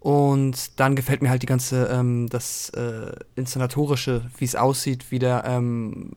[0.00, 5.18] Und dann gefällt mir halt die ganze, ähm, das äh, Inszenatorische, wie es aussieht, wie
[5.18, 6.10] der, ähm,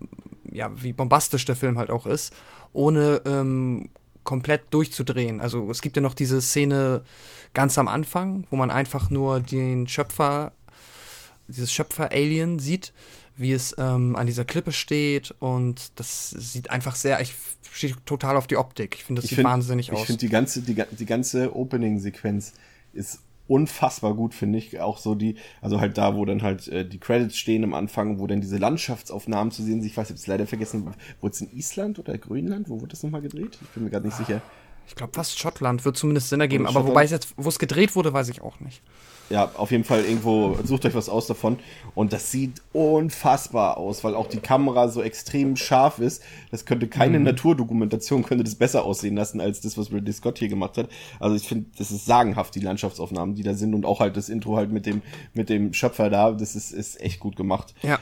[0.52, 2.34] ja, wie bombastisch der Film halt auch ist,
[2.74, 3.90] ohne ähm,
[4.24, 5.42] komplett durchzudrehen.
[5.42, 7.04] Also es gibt ja noch diese Szene
[7.54, 10.54] ganz am Anfang, wo man einfach nur den Schöpfer,
[11.48, 12.94] dieses Schöpfer-Alien sieht,
[13.38, 17.34] wie es ähm, an dieser Klippe steht und das sieht einfach sehr, ich
[17.72, 18.96] stehe total auf die Optik.
[18.96, 20.00] Ich finde, das ich sieht find, wahnsinnig aus.
[20.00, 22.54] Ich finde die ganze, die, die ganze Opening-Sequenz
[22.94, 24.80] ist unfassbar gut, finde ich.
[24.80, 28.20] Auch so die, also halt da, wo dann halt äh, die Credits stehen am Anfang,
[28.20, 29.90] wo dann diese Landschaftsaufnahmen zu sehen sind.
[29.90, 32.70] Ich weiß, ich habe es leider vergessen, wurde es in Island oder Grönland?
[32.70, 33.58] Wo wurde das nochmal gedreht?
[33.62, 34.42] Ich bin mir gerade nicht ah, sicher.
[34.88, 37.96] Ich glaube fast Schottland wird zumindest Sinn ergeben, aber wobei es jetzt, wo es gedreht
[37.96, 38.82] wurde, weiß ich auch nicht.
[39.32, 41.58] Ja, auf jeden Fall irgendwo, sucht euch was aus davon.
[41.96, 46.22] Und das sieht unfassbar aus, weil auch die Kamera so extrem scharf ist.
[46.52, 47.26] Das könnte keine mhm.
[47.26, 50.90] Naturdokumentation, könnte das besser aussehen lassen, als das, was Ridley Scott hier gemacht hat.
[51.20, 54.30] Also ich finde, das ist sagenhaft, die Landschaftsaufnahmen, die da sind und auch halt das
[54.30, 55.02] Intro halt mit dem,
[55.34, 56.32] mit dem Schöpfer da.
[56.32, 57.74] Das ist, ist echt gut gemacht.
[57.84, 58.00] Ja.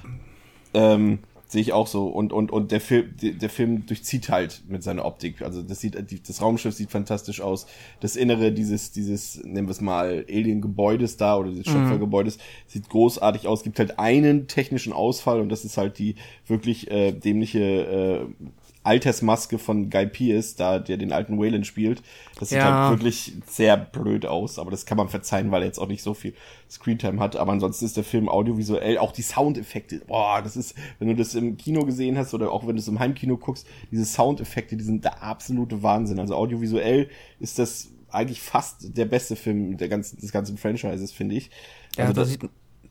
[0.73, 1.19] Ähm,
[1.51, 2.07] Sehe ich auch so.
[2.07, 5.41] Und, und, und der Film, der Film durchzieht halt mit seiner Optik.
[5.41, 5.97] Also das sieht,
[6.29, 7.65] das Raumschiff sieht fantastisch aus.
[8.01, 11.71] Das Innere dieses, dieses, nennen wir es mal, Alien-Gebäudes da oder des mhm.
[11.71, 13.63] Schöpfergebäudes sieht großartig aus.
[13.63, 16.13] Gibt halt einen technischen Ausfall und das ist halt die
[16.45, 18.45] wirklich äh, dämliche äh,
[18.83, 22.01] Altersmaske von Guy Pearce, da der den alten Wayland spielt.
[22.39, 22.89] Das sieht ja.
[22.89, 26.01] halt wirklich sehr blöd aus, aber das kann man verzeihen, weil er jetzt auch nicht
[26.01, 26.33] so viel
[26.69, 27.35] Screentime hat.
[27.35, 31.35] Aber ansonsten ist der Film audiovisuell, auch die Soundeffekte, boah, das ist, wenn du das
[31.35, 34.83] im Kino gesehen hast oder auch wenn du es im Heimkino guckst, diese Soundeffekte, die
[34.83, 36.19] sind der absolute Wahnsinn.
[36.19, 41.35] Also audiovisuell ist das eigentlich fast der beste Film der ganzen, des ganzen Franchises, finde
[41.35, 41.51] ich.
[41.97, 42.41] Ja, also da sieht,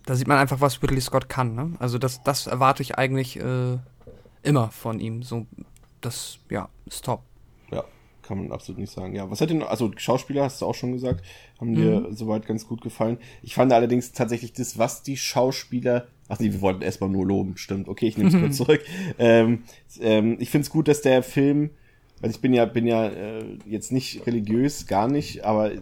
[0.04, 1.72] da sieht man einfach, was Ridley Scott kann, ne?
[1.78, 3.78] Also das, das erwarte ich eigentlich äh,
[4.42, 5.22] immer von ihm.
[5.22, 5.46] So
[6.00, 7.22] das, ja, ist top.
[7.70, 7.84] Ja,
[8.22, 9.14] kann man absolut nicht sagen.
[9.14, 11.24] Ja, was hat denn, also Schauspieler hast du auch schon gesagt,
[11.60, 12.14] haben dir mhm.
[12.14, 13.18] soweit ganz gut gefallen.
[13.42, 17.56] Ich fand allerdings tatsächlich das, was die Schauspieler Ach nee, wir wollten erstmal nur loben,
[17.56, 17.88] stimmt.
[17.88, 18.84] Okay, ich nehme es kurz zurück.
[19.18, 19.62] Ähm,
[20.00, 21.70] ähm, ich finde es gut, dass der Film,
[22.20, 25.72] also ich bin ja, bin ja äh, jetzt nicht religiös, gar nicht, aber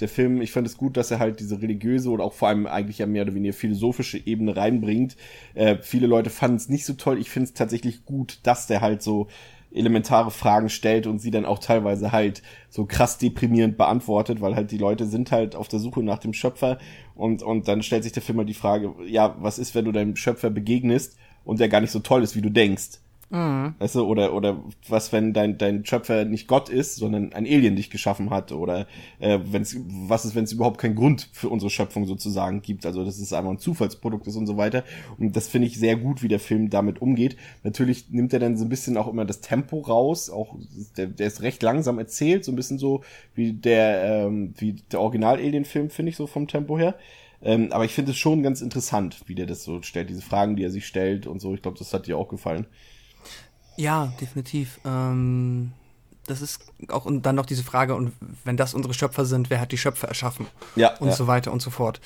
[0.00, 2.66] der Film, ich fand es gut, dass er halt diese religiöse oder auch vor allem
[2.66, 5.16] eigentlich ja mehr oder weniger philosophische Ebene reinbringt.
[5.54, 7.18] Äh, viele Leute fanden es nicht so toll.
[7.18, 9.26] Ich finde es tatsächlich gut, dass der halt so
[9.70, 14.70] elementare Fragen stellt und sie dann auch teilweise halt so krass deprimierend beantwortet, weil halt
[14.70, 16.78] die Leute sind halt auf der Suche nach dem Schöpfer
[17.14, 19.92] und, und dann stellt sich der Film mal die Frage, ja, was ist, wenn du
[19.92, 23.00] deinem Schöpfer begegnest und der gar nicht so toll ist, wie du denkst?
[23.30, 23.74] Mhm.
[23.78, 27.76] Weißt du, oder, oder was, wenn dein, dein Schöpfer nicht Gott ist, sondern ein Alien
[27.76, 28.86] dich geschaffen hat, oder
[29.18, 33.04] äh, wenn's, was ist, wenn es überhaupt keinen Grund für unsere Schöpfung sozusagen gibt, also
[33.04, 34.82] dass es einfach ein Zufallsprodukt ist und so weiter.
[35.18, 37.36] Und das finde ich sehr gut, wie der Film damit umgeht.
[37.64, 40.56] Natürlich nimmt er dann so ein bisschen auch immer das Tempo raus, auch
[40.96, 43.02] der, der ist recht langsam erzählt, so ein bisschen so
[43.34, 46.94] wie der, ähm, wie der Original-Alien-Film, finde ich, so vom Tempo her.
[47.42, 50.56] Ähm, aber ich finde es schon ganz interessant, wie der das so stellt, diese Fragen,
[50.56, 51.54] die er sich stellt und so.
[51.54, 52.66] Ich glaube, das hat dir auch gefallen.
[53.78, 54.80] Ja, definitiv.
[54.84, 55.72] Ähm,
[56.26, 58.12] das ist auch und dann noch diese Frage, und
[58.44, 60.46] wenn das unsere Schöpfer sind, wer hat die Schöpfer erschaffen?
[60.74, 60.96] Ja.
[60.98, 61.14] Und ja.
[61.14, 62.00] so weiter und so fort.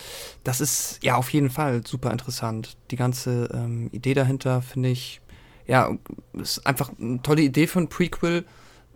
[0.45, 2.77] Das ist ja auf jeden Fall super interessant.
[2.91, 5.23] Die ganze ähm, Idee dahinter finde ich,
[5.67, 5.91] ja,
[6.35, 8.45] ist einfach eine tolle Idee für ein Prequel,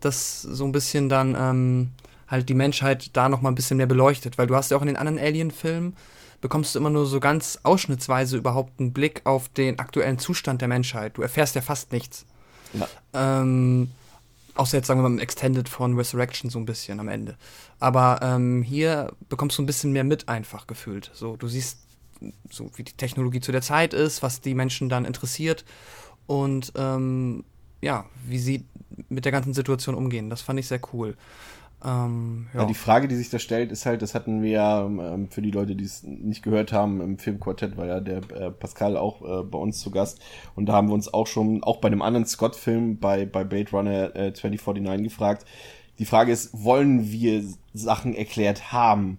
[0.00, 1.92] das so ein bisschen dann ähm,
[2.28, 4.82] halt die Menschheit da noch mal ein bisschen mehr beleuchtet, weil du hast ja auch
[4.82, 5.96] in den anderen Alien-Filmen
[6.42, 10.68] bekommst du immer nur so ganz ausschnittsweise überhaupt einen Blick auf den aktuellen Zustand der
[10.68, 11.16] Menschheit.
[11.16, 12.26] Du erfährst ja fast nichts.
[12.72, 12.88] Ja.
[13.14, 13.90] Ähm,
[14.54, 17.36] außer jetzt sagen wir mal im Extended von Resurrection so ein bisschen am Ende.
[17.78, 21.10] Aber ähm, hier bekommst du ein bisschen mehr mit einfach gefühlt.
[21.14, 21.78] So, du siehst
[22.50, 25.64] so wie die Technologie zu der Zeit ist, was die Menschen dann interessiert
[26.26, 27.44] und ähm,
[27.82, 28.64] ja, wie sie
[29.08, 30.30] mit der ganzen Situation umgehen.
[30.30, 31.16] Das fand ich sehr cool.
[31.84, 32.64] Ähm, Ja.
[32.64, 35.50] die Frage, die sich da stellt, ist halt, das hatten wir ja ähm, für die
[35.50, 39.42] Leute, die es nicht gehört haben, im Filmquartett war ja der äh, Pascal auch äh,
[39.44, 40.20] bei uns zu Gast
[40.54, 43.70] und da haben wir uns auch schon, auch bei einem anderen Scott-Film bei, bei Blade
[43.72, 45.44] Runner äh, 2049 gefragt.
[45.98, 49.18] Die Frage ist, wollen wir Sachen erklärt haben?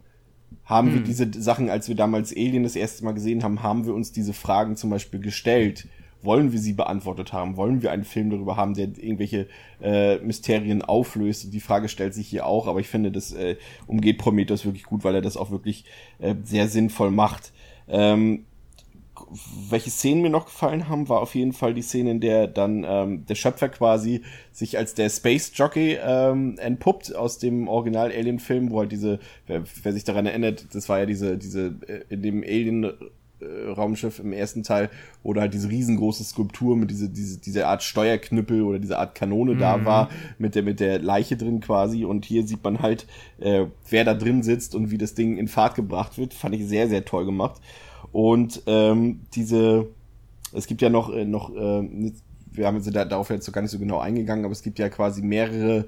[0.65, 3.93] Haben wir diese Sachen, als wir damals Alien das erste Mal gesehen haben, haben wir
[3.93, 5.87] uns diese Fragen zum Beispiel gestellt?
[6.21, 7.57] Wollen wir sie beantwortet haben?
[7.57, 9.47] Wollen wir einen Film darüber haben, der irgendwelche
[9.81, 11.53] äh, Mysterien auflöst?
[11.53, 15.03] Die Frage stellt sich hier auch, aber ich finde, das äh, umgeht Prometheus wirklich gut,
[15.03, 15.85] weil er das auch wirklich
[16.19, 17.53] äh, sehr sinnvoll macht.
[17.87, 18.45] Ähm,
[19.69, 22.85] welche Szenen mir noch gefallen haben, war auf jeden Fall die Szene, in der dann
[22.87, 28.39] ähm, der Schöpfer quasi sich als der Space Jockey ähm, entpuppt aus dem Original Alien
[28.39, 32.03] Film, wo halt diese, wer, wer sich daran erinnert, das war ja diese, diese äh,
[32.09, 32.91] in dem Alien
[33.39, 34.89] äh, Raumschiff im ersten Teil,
[35.23, 39.15] wo da halt diese riesengroße Skulptur mit diese, diese, diese Art Steuerknüppel oder diese Art
[39.15, 39.59] Kanone mhm.
[39.59, 42.05] da war, mit der, mit der Leiche drin quasi.
[42.05, 43.05] Und hier sieht man halt,
[43.39, 46.33] äh, wer da drin sitzt und wie das Ding in Fahrt gebracht wird.
[46.33, 47.61] Fand ich sehr, sehr toll gemacht.
[48.11, 49.87] Und ähm, diese,
[50.53, 52.11] es gibt ja noch, äh, noch äh,
[52.51, 54.79] wir haben jetzt da, darauf jetzt so gar nicht so genau eingegangen, aber es gibt
[54.79, 55.85] ja quasi mehrere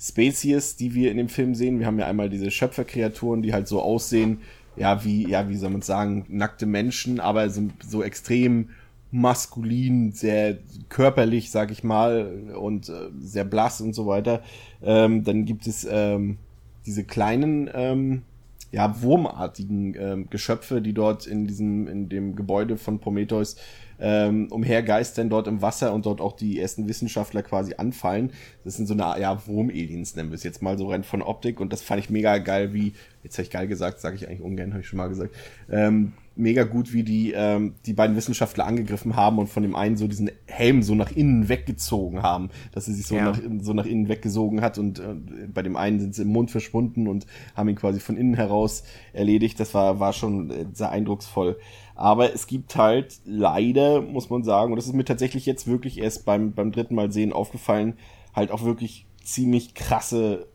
[0.00, 1.78] Spezies, die wir in dem Film sehen.
[1.78, 4.38] Wir haben ja einmal diese Schöpferkreaturen, die halt so aussehen,
[4.78, 8.70] ja, wie, ja, wie soll man sagen, nackte Menschen, aber so, so extrem
[9.10, 14.42] maskulin, sehr körperlich, sag ich mal, und äh, sehr blass und so weiter.
[14.82, 16.38] Ähm, dann gibt es ähm,
[16.86, 18.22] diese kleinen, ähm,
[18.70, 23.56] ja, wurmartigen ähm, Geschöpfe, die dort in diesem, in dem Gebäude von Prometheus
[24.00, 28.30] ähm, umhergeistern dort im Wasser und dort auch die ersten Wissenschaftler quasi anfallen.
[28.64, 31.60] Das sind so eine, ja, Wurm-Aliens nennen wir es jetzt mal so rein von Optik
[31.60, 32.92] und das fand ich mega geil, wie,
[33.28, 35.34] jetzt habe ich geil gesagt, sage ich eigentlich ungern, habe ich schon mal gesagt,
[35.70, 39.96] ähm, mega gut, wie die ähm, die beiden Wissenschaftler angegriffen haben und von dem einen
[39.96, 43.24] so diesen Helm so nach innen weggezogen haben, dass er sich so, Ja.
[43.32, 45.14] nach, so nach innen weggesogen hat und äh,
[45.52, 48.84] bei dem einen sind sie im Mund verschwunden und haben ihn quasi von innen heraus
[49.12, 49.58] erledigt.
[49.60, 51.58] Das war, war schon äh, sehr eindrucksvoll.
[51.94, 55.98] Aber es gibt halt leider, muss man sagen, und das ist mir tatsächlich jetzt wirklich
[55.98, 57.94] erst beim, beim dritten Mal sehen aufgefallen,
[58.34, 60.46] halt auch wirklich ziemlich krasse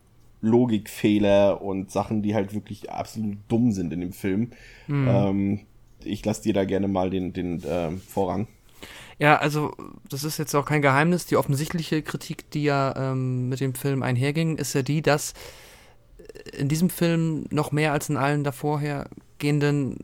[0.44, 4.52] Logikfehler und Sachen, die halt wirklich absolut dumm sind in dem Film.
[4.90, 5.62] Ähm,
[6.04, 8.48] ich lasse dir da gerne mal den, den ähm, Vorrang.
[9.20, 9.74] Ja, also
[10.10, 11.26] das ist jetzt auch kein Geheimnis.
[11.26, 15.34] Die offensichtliche Kritik, die ja ähm, mit dem Film einherging, ist ja die, dass
[16.58, 20.00] in diesem Film noch mehr als in allen davorhergehenden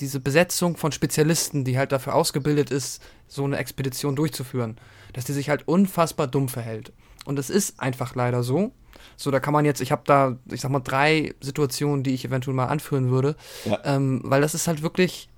[0.00, 4.76] diese Besetzung von Spezialisten, die halt dafür ausgebildet ist, so eine Expedition durchzuführen,
[5.12, 6.92] dass die sich halt unfassbar dumm verhält.
[7.24, 8.72] Und es ist einfach leider so.
[9.16, 12.24] So, da kann man jetzt, ich habe da, ich sag mal, drei Situationen, die ich
[12.24, 13.78] eventuell mal anführen würde, Ja.
[13.84, 15.28] ähm, weil das ist halt wirklich,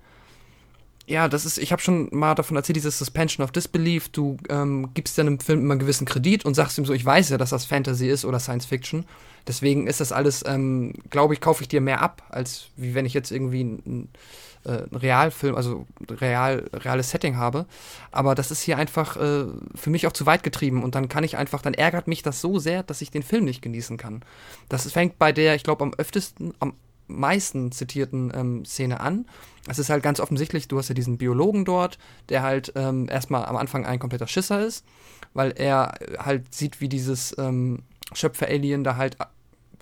[1.07, 4.93] ja, das ist, ich habe schon mal davon erzählt, dieses Suspension of Disbelief, du ähm,
[4.93, 7.37] gibst dann im Film immer einen gewissen Kredit und sagst ihm so, ich weiß ja,
[7.37, 9.05] dass das Fantasy ist oder Science Fiction.
[9.47, 13.05] Deswegen ist das alles, ähm, glaube ich, kaufe ich dir mehr ab, als wie wenn
[13.05, 17.65] ich jetzt irgendwie äh, einen Realfilm, also real, reales Setting habe.
[18.11, 21.23] Aber das ist hier einfach äh, für mich auch zu weit getrieben und dann kann
[21.23, 24.21] ich einfach, dann ärgert mich das so sehr, dass ich den Film nicht genießen kann.
[24.69, 26.73] Das fängt bei der, ich glaube, am öftesten, am
[27.19, 29.25] meisten zitierten ähm, Szene an.
[29.67, 31.97] Es ist halt ganz offensichtlich, du hast ja diesen Biologen dort,
[32.29, 34.85] der halt ähm, erstmal am Anfang ein kompletter Schisser ist,
[35.33, 39.17] weil er äh, halt sieht, wie dieses ähm, Schöpfer-Alien da halt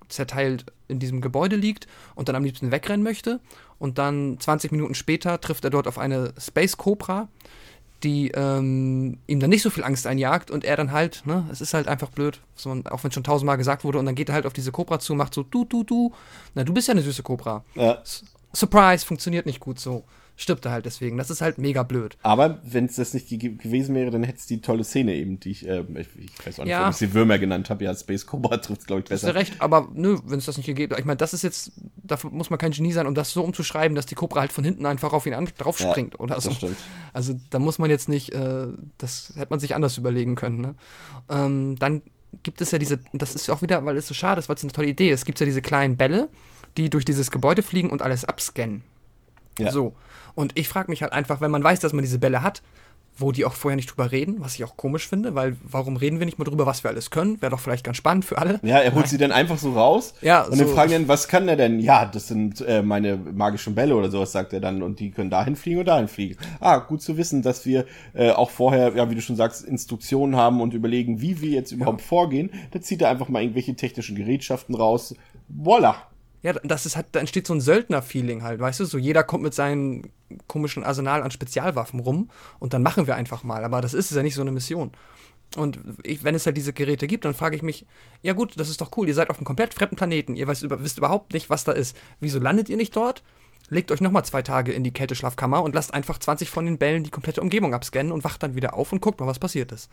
[0.10, 3.40] zerteilt in diesem Gebäude liegt und dann am liebsten wegrennen möchte.
[3.78, 7.30] Und dann 20 Minuten später trifft er dort auf eine Space Cobra,
[8.04, 11.62] die ähm, ihm dann nicht so viel Angst einjagt und er dann halt, ne, es
[11.62, 14.36] ist halt einfach blöd, so, auch wenn schon tausendmal gesagt wurde, und dann geht er
[14.36, 16.14] halt auf diese Cobra zu, macht so, du, du, du,
[16.56, 17.64] na, du bist ja eine süße Cobra.
[17.76, 18.02] Ja.
[18.54, 20.04] Surprise, funktioniert nicht gut so.
[20.42, 21.18] Stirbt er halt deswegen.
[21.18, 22.18] Das ist halt mega blöd.
[22.24, 25.38] Aber wenn es das nicht ge gewesen wäre, dann hätte es die tolle Szene eben,
[25.42, 26.80] die ich, äh, ich, ich weiß auch nicht, Ja.
[26.80, 27.84] warum ich sie Würmer genannt habe.
[27.84, 29.34] Ja, Space Cobra trifft glaube ich, Hast besser.
[29.34, 32.30] du recht, aber nö, wenn es das nicht gegeben Ich meine, das ist jetzt, dafür
[32.32, 34.86] muss man kein Genie sein, um das so umzuschreiben, dass die Cobra halt von hinten
[34.86, 36.52] einfach auf ihn an, drauf Ja, springt oder das so.
[36.52, 36.78] stimmt.
[37.12, 40.62] Also da muss man jetzt nicht, äh, das hätte man sich anders überlegen können.
[40.62, 40.76] Ne?
[41.30, 42.02] Ähm, dann
[42.44, 44.56] gibt es ja diese, das ist ja auch wieder, weil es so schade ist, weil
[44.56, 46.30] es eine tolle Idee ist, gibt es ja diese kleinen Bälle,
[46.78, 48.84] die durch dieses Gebäude fliegen und alles abscannen.
[49.66, 49.72] Ja.
[49.72, 49.94] So.
[50.36, 52.62] Und ich frage mich halt einfach, wenn man weiß, dass man diese Bälle hat,
[53.18, 56.20] wo die auch vorher nicht drüber reden, was ich auch komisch finde, weil warum reden
[56.20, 57.42] wir nicht mal drüber, was wir alles können?
[57.42, 58.62] Wäre doch vielleicht ganz spannend für alle.
[58.64, 60.14] Ja, er holt sie dann einfach so raus.
[60.22, 61.82] Ja, und dann so- fragen dann, was kann er denn?
[61.82, 64.82] Ja, das sind äh, meine magischen Bälle oder sowas, sagt er dann.
[64.82, 66.38] Und die können dahin fliegen und dahin fliegen.
[66.62, 70.38] Ah, gut zu wissen, dass wir äh, auch vorher, ja, wie du schon sagst, Instruktionen
[70.38, 72.50] haben und überlegen, wie wir jetzt überhaupt vorgehen.
[72.72, 75.14] Da zieht er einfach mal irgendwelche technischen Gerätschaften raus.
[75.50, 75.96] Voila.
[76.42, 78.86] Ja, das ist halt, da entsteht so ein Söldner-Feeling halt, weißt du?
[78.86, 80.04] So jeder kommt mit seinem
[80.48, 82.30] komischen Arsenal an Spezialwaffen rum
[82.60, 83.64] und dann machen wir einfach mal.
[83.66, 84.92] Aber das ist ja nicht so eine Mission.
[85.56, 87.86] Und ich, wenn es halt diese Geräte gibt, dann frage ich mich,
[88.22, 90.64] ja gut, das ist doch cool, ihr seid auf einem komplett fremden Planeten, ihr wisst,
[90.64, 91.98] über, wisst überhaupt nicht, was da ist.
[92.20, 93.24] Wieso landet ihr nicht dort?
[93.70, 97.04] Legt euch nochmal zwei Tage in die Kälteschlafkammer und lasst einfach 20 von den Bällen
[97.04, 99.90] die komplette Umgebung abscannen und wacht dann wieder auf und guckt mal, was passiert ist.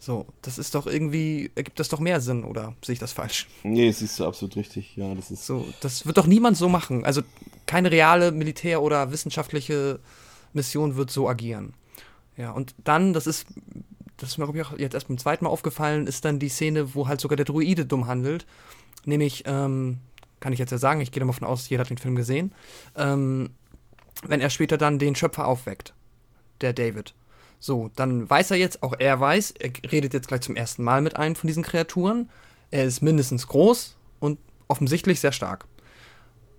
[0.00, 3.46] So, das ist doch irgendwie, ergibt das doch mehr Sinn, oder sehe ich das falsch?
[3.62, 4.96] Nee, siehst du absolut richtig.
[4.96, 5.46] Ja, das ist.
[5.46, 7.04] So, das wird doch niemand so machen.
[7.04, 7.22] Also
[7.66, 10.00] keine reale Militär- oder wissenschaftliche
[10.52, 11.74] Mission wird so agieren.
[12.36, 13.46] Ja, und dann, das ist,
[14.16, 16.48] das ist mir, glaube ich, auch jetzt erst beim zweiten Mal aufgefallen, ist dann die
[16.48, 18.46] Szene, wo halt sogar der Druide dumm handelt.
[19.04, 19.98] Nämlich, ähm,
[20.42, 22.52] kann ich jetzt ja sagen, ich gehe davon aus, jeder hat den Film gesehen,
[22.96, 23.50] ähm,
[24.26, 25.94] wenn er später dann den Schöpfer aufweckt,
[26.60, 27.14] der David.
[27.60, 31.00] So, dann weiß er jetzt, auch er weiß, er redet jetzt gleich zum ersten Mal
[31.00, 32.28] mit einem von diesen Kreaturen.
[32.72, 35.66] Er ist mindestens groß und offensichtlich sehr stark.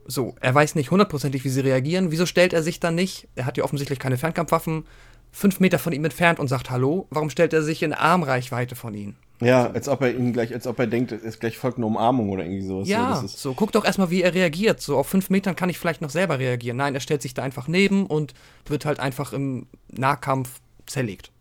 [0.06, 2.12] So, er weiß nicht hundertprozentig, wie sie reagieren.
[2.12, 4.86] Wieso stellt er sich dann nicht, er hat ja offensichtlich keine Fernkampfwaffen,
[5.32, 7.08] fünf Meter von ihm entfernt und sagt Hallo?
[7.10, 9.16] Warum stellt er sich in Armreichweite von ihm?
[9.44, 12.30] Ja, als ob er ihn gleich, als ob er denkt, es gleich folgt eine Umarmung
[12.30, 12.88] oder irgendwie sowas.
[12.88, 14.82] Ja, so, so, guck doch erstmal, wie er reagiert.
[14.82, 16.78] So auf fünf Metern kann ich vielleicht noch selber reagieren.
[16.78, 18.34] Nein, er stellt sich da einfach neben und
[18.66, 21.32] wird halt einfach im Nahkampf zerlegt.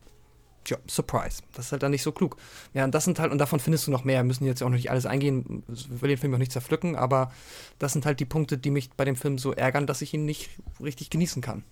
[0.64, 1.42] Tja, Surprise.
[1.55, 2.36] Das ist halt dann nicht so klug.
[2.72, 4.20] Ja, und das sind halt, und davon findest du noch mehr.
[4.20, 5.64] Wir müssen jetzt auch noch nicht alles eingehen.
[5.72, 7.32] Ich will den Film auch nicht zerpflücken, aber
[7.78, 10.24] das sind halt die Punkte, die mich bei dem Film so ärgern, dass ich ihn
[10.24, 10.50] nicht
[10.80, 11.64] richtig genießen kann.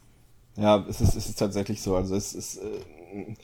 [0.57, 1.95] Ja, es ist, es ist tatsächlich so.
[1.95, 3.37] Also es ist, äh,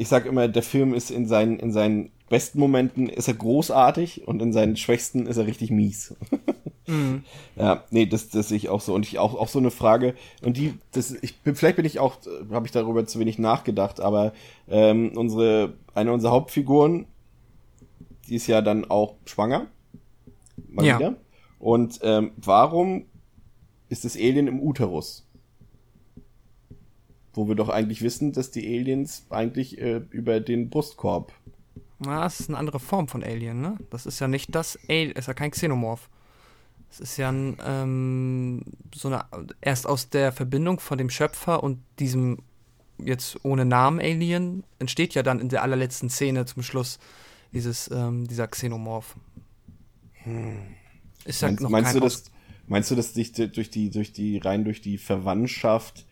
[0.00, 4.26] ich sag immer, der Film ist in seinen, in seinen besten Momenten ist er großartig
[4.26, 6.16] und in seinen schwächsten ist er richtig mies.
[6.86, 7.22] mhm.
[7.54, 8.94] Ja, nee, das, das sehe ich auch so.
[8.94, 11.98] Und ich auch, auch so eine Frage, und die, das, ich bin, vielleicht bin ich
[11.98, 12.16] auch,
[12.50, 14.32] habe ich darüber zu wenig nachgedacht, aber
[14.70, 17.04] ähm, unsere, eine unserer Hauptfiguren,
[18.26, 19.66] die ist ja dann auch schwanger.
[20.70, 20.98] Mal ja.
[20.98, 21.16] wieder.
[21.58, 23.04] Und ähm, warum
[23.90, 25.26] ist das Alien im Uterus?
[27.32, 31.32] Wo wir doch eigentlich wissen, dass die Aliens eigentlich äh, über den Brustkorb.
[32.00, 33.76] Na, das ist eine andere Form von Alien, ne?
[33.90, 36.08] Das ist ja nicht das Alien, ist ja kein Xenomorph.
[36.90, 38.62] Es ist ja ein, ähm,
[38.92, 39.24] so eine,
[39.60, 42.38] erst aus der Verbindung von dem Schöpfer und diesem
[43.04, 46.98] jetzt ohne Namen Alien entsteht ja dann in der allerletzten Szene zum Schluss
[47.52, 49.16] dieses, ähm, dieser Xenomorph.
[50.24, 50.58] Hm.
[51.24, 52.24] Ist ja meinst, noch meinst du, dass,
[52.66, 56.06] meinst du, dass dich durch die, durch die, rein durch die Verwandtschaft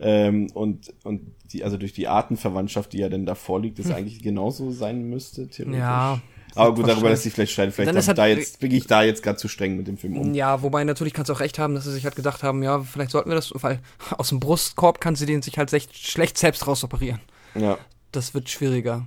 [0.00, 3.94] ähm, und, und die, also durch die Artenverwandtschaft, die ja denn da vorliegt, das hm.
[3.94, 5.78] eigentlich genauso sein müsste, theoretisch.
[5.80, 6.20] Ja.
[6.54, 7.72] Aber gut, darüber lässt sich vielleicht streiten.
[7.72, 10.34] Vielleicht dann da jetzt, bin ich da jetzt gerade zu streng mit dem Film um.
[10.34, 12.80] Ja, wobei natürlich kannst du auch recht haben, dass sie sich halt gedacht haben, ja,
[12.80, 13.80] vielleicht sollten wir das, weil
[14.18, 17.20] aus dem Brustkorb kann sie den sich halt schlecht selbst rausoperieren.
[17.54, 17.78] Ja.
[18.12, 19.06] Das wird schwieriger.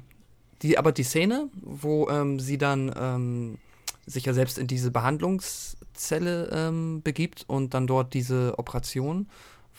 [0.61, 3.57] Die, aber die Szene, wo ähm, sie dann ähm,
[4.05, 9.27] sich ja selbst in diese Behandlungszelle ähm, begibt und dann dort diese Operation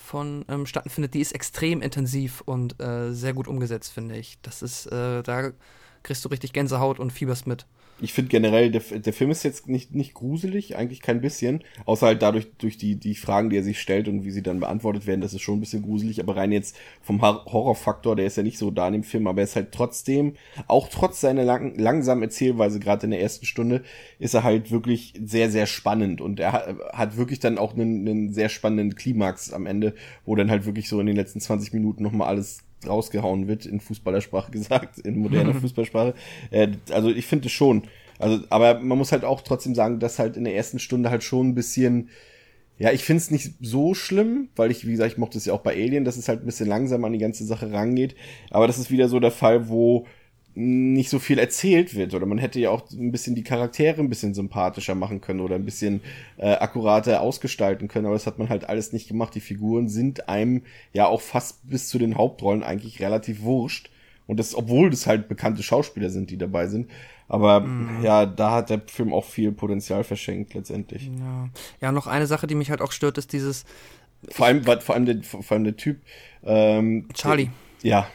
[0.05, 4.37] von ähm, stattfindet, die ist extrem intensiv und äh, sehr gut umgesetzt, finde ich.
[4.41, 5.51] Das ist, äh, da
[6.03, 7.65] kriegst du richtig Gänsehaut und fieberst mit.
[8.01, 11.63] Ich finde generell, der, der Film ist jetzt nicht, nicht gruselig, eigentlich kein bisschen.
[11.85, 14.59] Außer halt dadurch, durch die, die Fragen, die er sich stellt und wie sie dann
[14.59, 16.19] beantwortet werden, das ist schon ein bisschen gruselig.
[16.19, 19.41] Aber rein jetzt vom Horrorfaktor, der ist ja nicht so da in dem Film, aber
[19.41, 20.33] er ist halt trotzdem,
[20.67, 23.83] auch trotz seiner lang, langsamen Erzählweise, gerade in der ersten Stunde,
[24.19, 26.19] ist er halt wirklich sehr, sehr spannend.
[26.19, 30.35] Und er hat, hat wirklich dann auch einen, einen sehr spannenden Klimax am Ende, wo
[30.35, 34.51] dann halt wirklich so in den letzten 20 Minuten nochmal alles rausgehauen wird, in Fußballersprache
[34.53, 36.13] gesagt, in moderner Fußballsprache.
[36.51, 37.83] Äh, also ich finde es schon.
[38.19, 41.23] Also, aber man muss halt auch trotzdem sagen, dass halt in der ersten Stunde halt
[41.23, 42.09] schon ein bisschen,
[42.77, 45.53] ja, ich finde es nicht so schlimm, weil ich, wie gesagt, ich mochte es ja
[45.53, 48.15] auch bei Alien, dass es halt ein bisschen langsam an die ganze Sache rangeht.
[48.51, 50.05] Aber das ist wieder so der Fall, wo
[50.55, 52.13] nicht so viel erzählt wird.
[52.13, 55.55] Oder man hätte ja auch ein bisschen die Charaktere ein bisschen sympathischer machen können oder
[55.55, 56.01] ein bisschen
[56.37, 58.05] äh, akkurater ausgestalten können.
[58.05, 59.35] Aber das hat man halt alles nicht gemacht.
[59.35, 63.89] Die Figuren sind einem ja auch fast bis zu den Hauptrollen eigentlich relativ wurscht.
[64.27, 66.89] Und das, obwohl das halt bekannte Schauspieler sind, die dabei sind.
[67.27, 68.03] Aber mm.
[68.03, 71.11] ja, da hat der Film auch viel Potenzial verschenkt letztendlich.
[71.19, 71.49] Ja.
[71.81, 73.65] ja, noch eine Sache, die mich halt auch stört, ist dieses.
[74.29, 76.01] Vor allem, vor allem der, vor allem der Typ.
[76.43, 77.49] Ähm, Charlie.
[77.83, 78.07] Der, ja,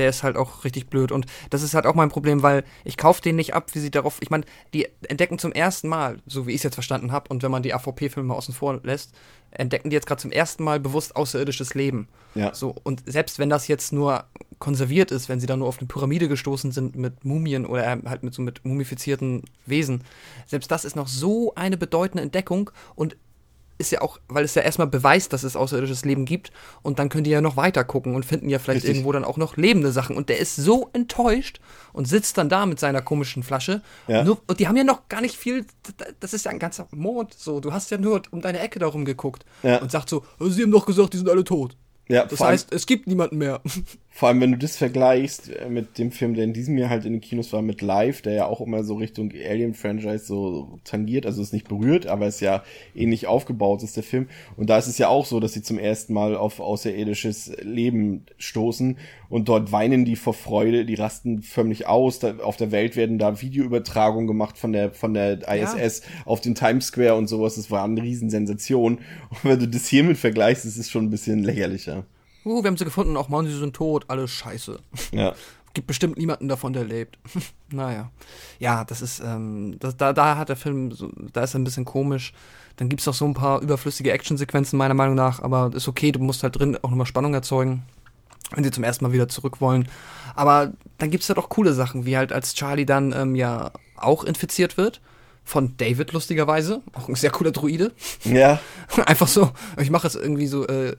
[0.00, 1.12] der ist halt auch richtig blöd.
[1.12, 3.90] Und das ist halt auch mein Problem, weil ich kaufe den nicht ab, wie sie
[3.90, 4.16] darauf.
[4.20, 7.42] Ich meine, die entdecken zum ersten Mal, so wie ich es jetzt verstanden habe, und
[7.42, 9.12] wenn man die AVP-Filme außen vor lässt,
[9.50, 12.08] entdecken die jetzt gerade zum ersten Mal bewusst außerirdisches Leben.
[12.34, 12.54] Ja.
[12.54, 14.24] So, und selbst wenn das jetzt nur
[14.58, 18.22] konserviert ist, wenn sie da nur auf eine Pyramide gestoßen sind mit Mumien oder halt
[18.22, 20.04] mit so mit mumifizierten Wesen,
[20.46, 23.16] selbst das ist noch so eine bedeutende Entdeckung und
[23.80, 26.52] ist ja auch, weil es ja erstmal beweist, dass es außerirdisches Leben gibt
[26.82, 28.96] und dann können die ja noch weiter gucken und finden ja vielleicht Richtig.
[28.96, 31.60] irgendwo dann auch noch lebende Sachen und der ist so enttäuscht
[31.92, 34.22] und sitzt dann da mit seiner komischen Flasche ja.
[34.22, 35.64] nur, und die haben ja noch gar nicht viel,
[36.20, 39.04] das ist ja ein ganzer Mond, so, du hast ja nur um deine Ecke darum
[39.04, 39.78] geguckt ja.
[39.78, 41.76] und sagt so, sie haben doch gesagt, die sind alle tot.
[42.10, 43.60] Ja, Das vor allem- heißt, es gibt niemanden mehr.
[44.12, 47.04] Vor allem, wenn du das vergleichst äh, mit dem Film, der in diesem Jahr halt
[47.06, 51.24] in den Kinos war, mit Live, der ja auch immer so Richtung Alien-Franchise so tangiert,
[51.24, 52.62] also ist nicht berührt, aber ist ja
[52.94, 54.26] ähnlich aufgebaut ist der Film.
[54.56, 58.26] Und da ist es ja auch so, dass sie zum ersten Mal auf außerirdisches Leben
[58.36, 58.98] stoßen
[59.30, 62.18] und dort weinen die vor Freude, die rasten förmlich aus.
[62.18, 66.56] Da, auf der Welt werden da Videoübertragungen gemacht von der, von der ISS auf den
[66.56, 67.54] Times Square und sowas.
[67.54, 68.96] Das war eine Riesensensation.
[69.30, 71.99] Und wenn du das hiermit vergleichst, ist es schon ein bisschen lächerlicher.
[72.44, 74.78] Uh, wir haben sie gefunden, auch Mann, sie sind tot, alles scheiße.
[75.12, 75.34] Ja.
[75.72, 77.18] Gibt bestimmt niemanden davon, der lebt.
[77.70, 78.10] naja.
[78.58, 81.64] Ja, das ist, ähm, das, da, da hat der Film, so, da ist er ein
[81.64, 82.32] bisschen komisch.
[82.76, 86.18] Dann gibt's noch so ein paar überflüssige Actionsequenzen, meiner Meinung nach, aber ist okay, du
[86.18, 87.84] musst halt drin auch nochmal Spannung erzeugen,
[88.52, 89.88] wenn sie zum ersten Mal wieder zurück wollen.
[90.34, 94.24] Aber dann gibt's halt auch coole Sachen, wie halt als Charlie dann ähm, ja auch
[94.24, 95.00] infiziert wird.
[95.44, 96.82] Von David, lustigerweise.
[96.92, 97.92] Auch ein sehr cooler Druide.
[98.24, 98.60] Ja.
[99.06, 100.96] Einfach so, ich mache jetzt irgendwie so äh,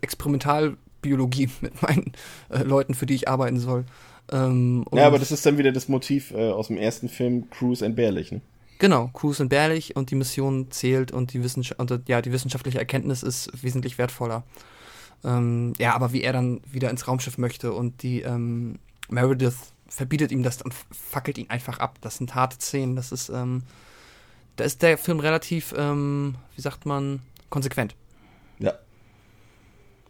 [1.02, 2.14] Experimentalbiologie mit meinen
[2.50, 3.86] äh, Leuten, für die ich arbeiten soll.
[4.32, 7.86] Ähm, Ja, aber das ist dann wieder das Motiv äh, aus dem ersten Film Cruise
[7.86, 8.42] entbehrlich, ne?
[8.80, 12.32] genau, Cruz und Bärlich und die Mission zählt und die, Wissenschaft und, äh, ja, die
[12.32, 14.44] wissenschaftliche Erkenntnis ist wesentlich wertvoller.
[15.24, 18.80] Ähm, ja, aber wie er dann wieder ins Raumschiff möchte und die ähm,
[19.10, 22.00] Meredith verbietet ihm das und fackelt ihn einfach ab.
[22.02, 22.96] Das sind harte Szenen.
[22.96, 23.64] Das ist, ähm,
[24.56, 27.22] da ist der Film relativ, ähm, wie sagt man,
[27.52, 27.96] konsequent.
[28.58, 28.74] Ja.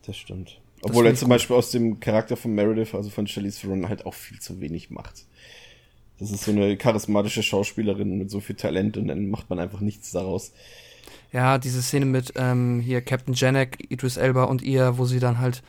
[0.05, 0.61] Das stimmt.
[0.81, 1.35] Obwohl er zum gut.
[1.35, 4.89] Beispiel aus dem Charakter von Meredith, also von Charlize Theron, halt auch viel zu wenig
[4.89, 5.25] macht.
[6.19, 9.79] Das ist so eine charismatische Schauspielerin mit so viel Talent und dann macht man einfach
[9.79, 10.51] nichts daraus.
[11.31, 15.39] Ja, diese Szene mit ähm, hier Captain Janek, Idris Elba und ihr, wo sie dann
[15.39, 15.63] halt,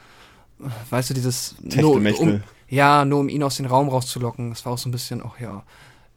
[0.90, 4.50] weißt du, dieses nur, um, ja, nur um ihn aus dem Raum rauszulocken.
[4.50, 5.62] Das war auch so ein bisschen, ach ja,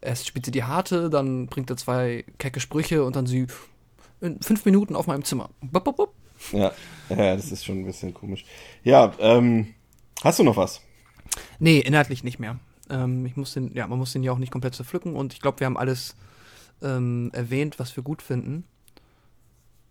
[0.00, 3.46] erst spielt sie die harte, dann bringt er zwei kecke Sprüche und dann sie
[4.20, 5.48] in fünf Minuten auf meinem Zimmer.
[5.60, 6.14] Bup, bup, bup.
[6.52, 6.72] Ja,
[7.08, 8.44] ja, das ist schon ein bisschen komisch.
[8.84, 9.74] Ja, ähm,
[10.22, 10.80] hast du noch was?
[11.58, 12.58] Nee, inhaltlich nicht mehr.
[12.90, 15.40] Ähm, ich muss den, ja, man muss den ja auch nicht komplett zerpflücken und ich
[15.40, 16.16] glaube, wir haben alles
[16.82, 18.64] ähm, erwähnt, was wir gut finden.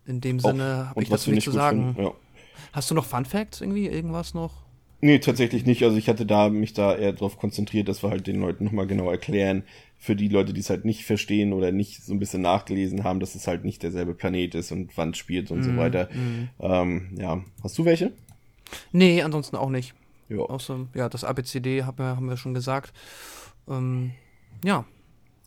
[0.06, 1.94] In dem Sinne habe ich dazu nichts zu sagen.
[1.94, 2.14] finde, Ja.
[2.72, 3.86] Hast du noch Fun Facts irgendwie?
[3.86, 4.52] Irgendwas noch?
[5.00, 5.82] Nee, tatsächlich nicht.
[5.82, 8.86] Also ich hatte da mich da eher darauf konzentriert, dass wir halt den Leuten nochmal
[8.86, 9.64] genau erklären,
[9.98, 13.20] für die Leute, die es halt nicht verstehen oder nicht so ein bisschen nachgelesen haben,
[13.20, 16.08] dass es halt nicht derselbe Planet ist und wann es spielt und so weiter.
[16.60, 18.12] Ähm, ja, hast du welche?
[18.92, 19.94] Nee, ansonsten auch nicht.
[20.28, 20.38] Ja.
[20.38, 22.92] Außer, ja, das ABCD haben wir, haben wir schon gesagt.
[23.68, 24.12] Ähm,
[24.64, 24.84] ja,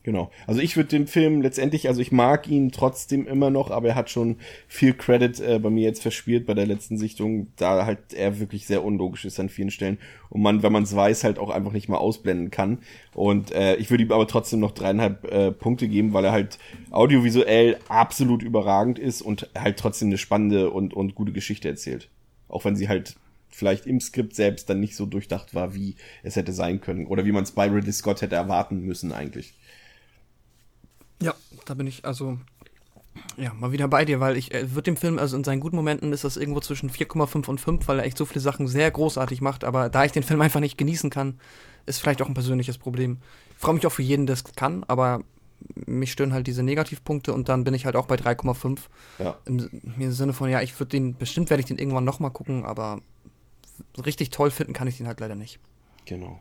[0.10, 0.32] Genau.
[0.48, 3.96] Also ich würde den Film letztendlich, also ich mag ihn trotzdem immer noch, aber er
[3.96, 4.38] hat schon
[4.68, 8.66] viel Credit äh, bei mir jetzt verspielt bei der letzten Sichtung, da halt er wirklich
[8.66, 10.00] sehr unlogisch ist an vielen Stellen
[10.30, 12.80] und man, wenn man es weiß, halt auch einfach nicht mal ausblenden kann.
[13.14, 16.58] Und äh, ich würde ihm aber trotzdem noch dreieinhalb äh, Punkte geben, weil er halt
[16.90, 22.10] audiovisuell absolut überragend ist und halt trotzdem eine spannende und, und gute Geschichte erzählt.
[22.48, 23.16] Auch wenn sie halt
[23.50, 27.06] vielleicht im Skript selbst dann nicht so durchdacht war, wie es hätte sein können.
[27.06, 29.54] Oder wie man es bei Ridley Scott hätte erwarten müssen eigentlich.
[31.22, 31.34] Ja,
[31.66, 32.38] da bin ich also
[33.38, 35.76] ja mal wieder bei dir, weil ich äh, wird dem Film also in seinen guten
[35.76, 38.90] Momenten ist das irgendwo zwischen 4,5 und 5, weil er echt so viele Sachen sehr
[38.92, 41.40] großartig macht, aber da ich den Film einfach nicht genießen kann,
[41.86, 43.18] ist vielleicht auch ein persönliches Problem.
[43.52, 45.24] Ich freue mich auch für jeden, der es kann, aber
[45.86, 48.80] mich stören halt diese Negativpunkte und dann bin ich halt auch bei 3,5
[49.20, 49.38] Ja.
[49.46, 52.30] im, im Sinne von ja, ich würde den bestimmt werde ich den irgendwann noch mal
[52.30, 53.02] gucken, aber
[54.06, 55.60] richtig toll finden kann ich den halt leider nicht.
[56.06, 56.40] Genau.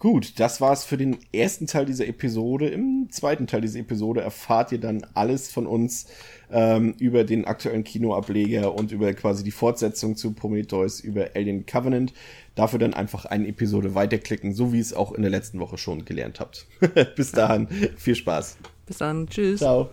[0.00, 2.68] Gut, das war's für den ersten Teil dieser Episode.
[2.68, 6.06] Im zweiten Teil dieser Episode erfahrt ihr dann alles von uns
[6.52, 12.12] ähm, über den aktuellen Kinoableger und über quasi die Fortsetzung zu Prometheus über Alien Covenant.
[12.54, 15.78] Dafür dann einfach eine Episode weiterklicken, so wie ihr es auch in der letzten Woche
[15.78, 16.66] schon gelernt habt.
[17.16, 18.56] Bis dahin, viel Spaß.
[18.86, 19.58] Bis dann, tschüss.
[19.58, 19.90] Ciao.